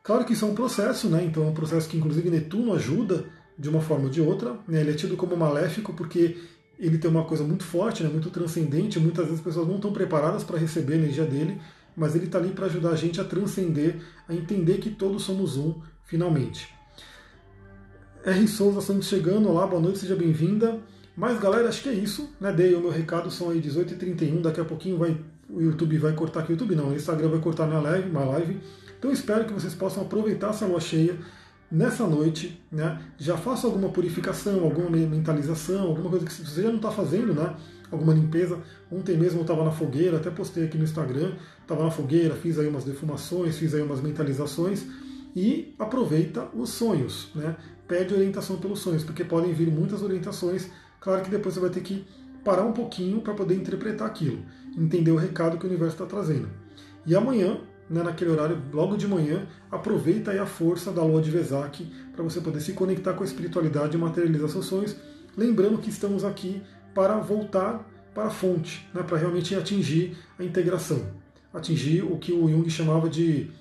[0.03, 1.23] Claro que isso é um processo, né?
[1.23, 3.25] então é um processo que inclusive Netuno ajuda
[3.57, 4.57] de uma forma ou de outra.
[4.67, 4.81] Né?
[4.81, 6.37] Ele é tido como maléfico porque
[6.79, 8.09] ele tem uma coisa muito forte, né?
[8.09, 8.99] muito transcendente.
[8.99, 11.59] Muitas vezes as pessoas não estão preparadas para receber a energia dele,
[11.95, 15.57] mas ele está ali para ajudar a gente a transcender, a entender que todos somos
[15.57, 16.76] um, finalmente.
[18.27, 18.45] R.
[18.45, 20.81] Souza estamos chegando, olá, boa noite, seja bem-vinda.
[21.15, 22.51] Mas galera, acho que é isso, né?
[22.51, 25.17] Dei o meu recado, são aí 18h31, daqui a pouquinho vai,
[25.49, 28.25] o YouTube vai cortar aqui, o YouTube não, o Instagram vai cortar minha live, minha
[28.25, 28.59] live.
[28.99, 31.17] Então espero que vocês possam aproveitar essa lua cheia
[31.71, 32.99] nessa noite, né?
[33.17, 37.55] Já faça alguma purificação, alguma mentalização, alguma coisa que você já não está fazendo, né?
[37.89, 38.59] Alguma limpeza.
[38.91, 42.59] Ontem mesmo eu estava na fogueira, até postei aqui no Instagram, estava na fogueira, fiz
[42.59, 44.85] aí umas defumações, fiz aí umas mentalizações
[45.33, 47.55] e aproveita os sonhos, né?
[47.87, 50.69] Pede orientação pelos sonhos, porque podem vir muitas orientações.
[50.99, 52.05] Claro que depois você vai ter que
[52.43, 54.43] parar um pouquinho para poder interpretar aquilo,
[54.77, 56.49] entender o recado que o universo está trazendo.
[57.05, 61.31] E amanhã né, naquele horário, logo de manhã, aproveita aí a força da lua de
[61.31, 64.95] Vesak para você poder se conectar com a espiritualidade e materializar seus sonhos.
[65.35, 66.61] Lembrando que estamos aqui
[66.93, 71.01] para voltar para a fonte, né, para realmente atingir a integração,
[71.53, 73.51] atingir o que o Jung chamava de,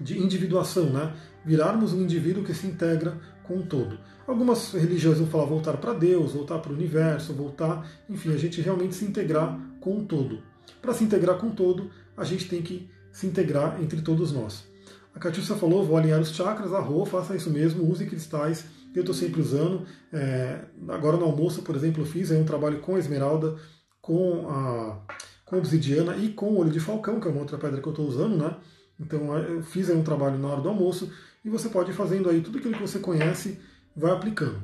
[0.00, 3.16] de individuação, né, virarmos um indivíduo que se integra
[3.48, 3.98] com o todo.
[4.26, 8.60] Algumas religiões vão falar voltar para Deus, voltar para o universo, voltar, enfim, a gente
[8.60, 10.42] realmente se integrar com o todo.
[10.82, 14.68] Para se integrar com o todo, a gente tem que se integrar entre todos nós.
[15.14, 19.14] A Catiúcia falou, vou alinhar os chakras, arro, faça isso mesmo, use cristais, eu estou
[19.14, 19.86] sempre usando.
[20.12, 23.56] É, agora no almoço, por exemplo, eu fiz um trabalho com a esmeralda,
[24.00, 25.00] com a,
[25.46, 27.88] com a obsidiana e com o olho de falcão, que é uma outra pedra que
[27.88, 28.56] eu estou usando, né?
[29.00, 31.10] Então eu fiz um trabalho na hora do almoço
[31.48, 33.58] e você pode ir fazendo aí tudo aquilo que você conhece,
[33.96, 34.60] vai aplicando.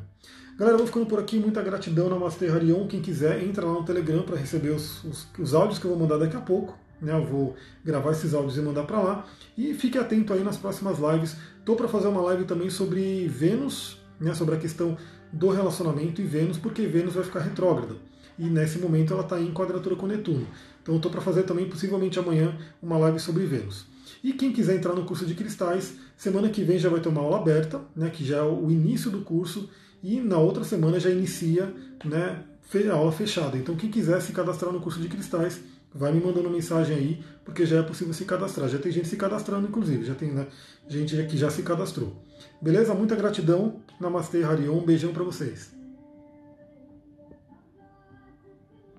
[0.58, 2.86] Galera, eu vou ficando por aqui, muita gratidão, Namastê Harion.
[2.86, 5.98] Quem quiser, entra lá no Telegram para receber os, os, os áudios que eu vou
[5.98, 6.78] mandar daqui a pouco.
[7.00, 9.26] Né, eu vou gravar esses áudios e mandar para lá.
[9.56, 11.36] E fique atento aí nas próximas lives.
[11.58, 14.96] Estou para fazer uma live também sobre Vênus, né, sobre a questão
[15.32, 17.96] do relacionamento e Vênus, porque Vênus vai ficar retrógrada.
[18.38, 20.46] E nesse momento ela está em quadratura com Netuno.
[20.82, 23.93] Então estou para fazer também, possivelmente amanhã, uma live sobre Vênus.
[24.24, 27.20] E quem quiser entrar no curso de cristais, semana que vem já vai ter uma
[27.20, 29.68] aula aberta, né, que já é o início do curso,
[30.02, 31.70] e na outra semana já inicia
[32.02, 32.42] né,
[32.90, 33.58] a aula fechada.
[33.58, 35.60] Então quem quiser se cadastrar no curso de cristais,
[35.94, 38.66] vai me mandando mensagem aí, porque já é possível se cadastrar.
[38.66, 40.46] Já tem gente se cadastrando, inclusive, já tem né,
[40.88, 42.24] gente que já se cadastrou.
[42.62, 42.94] Beleza?
[42.94, 43.82] Muita gratidão.
[44.00, 44.78] Namastê, Harion.
[44.78, 45.70] Um beijão para vocês.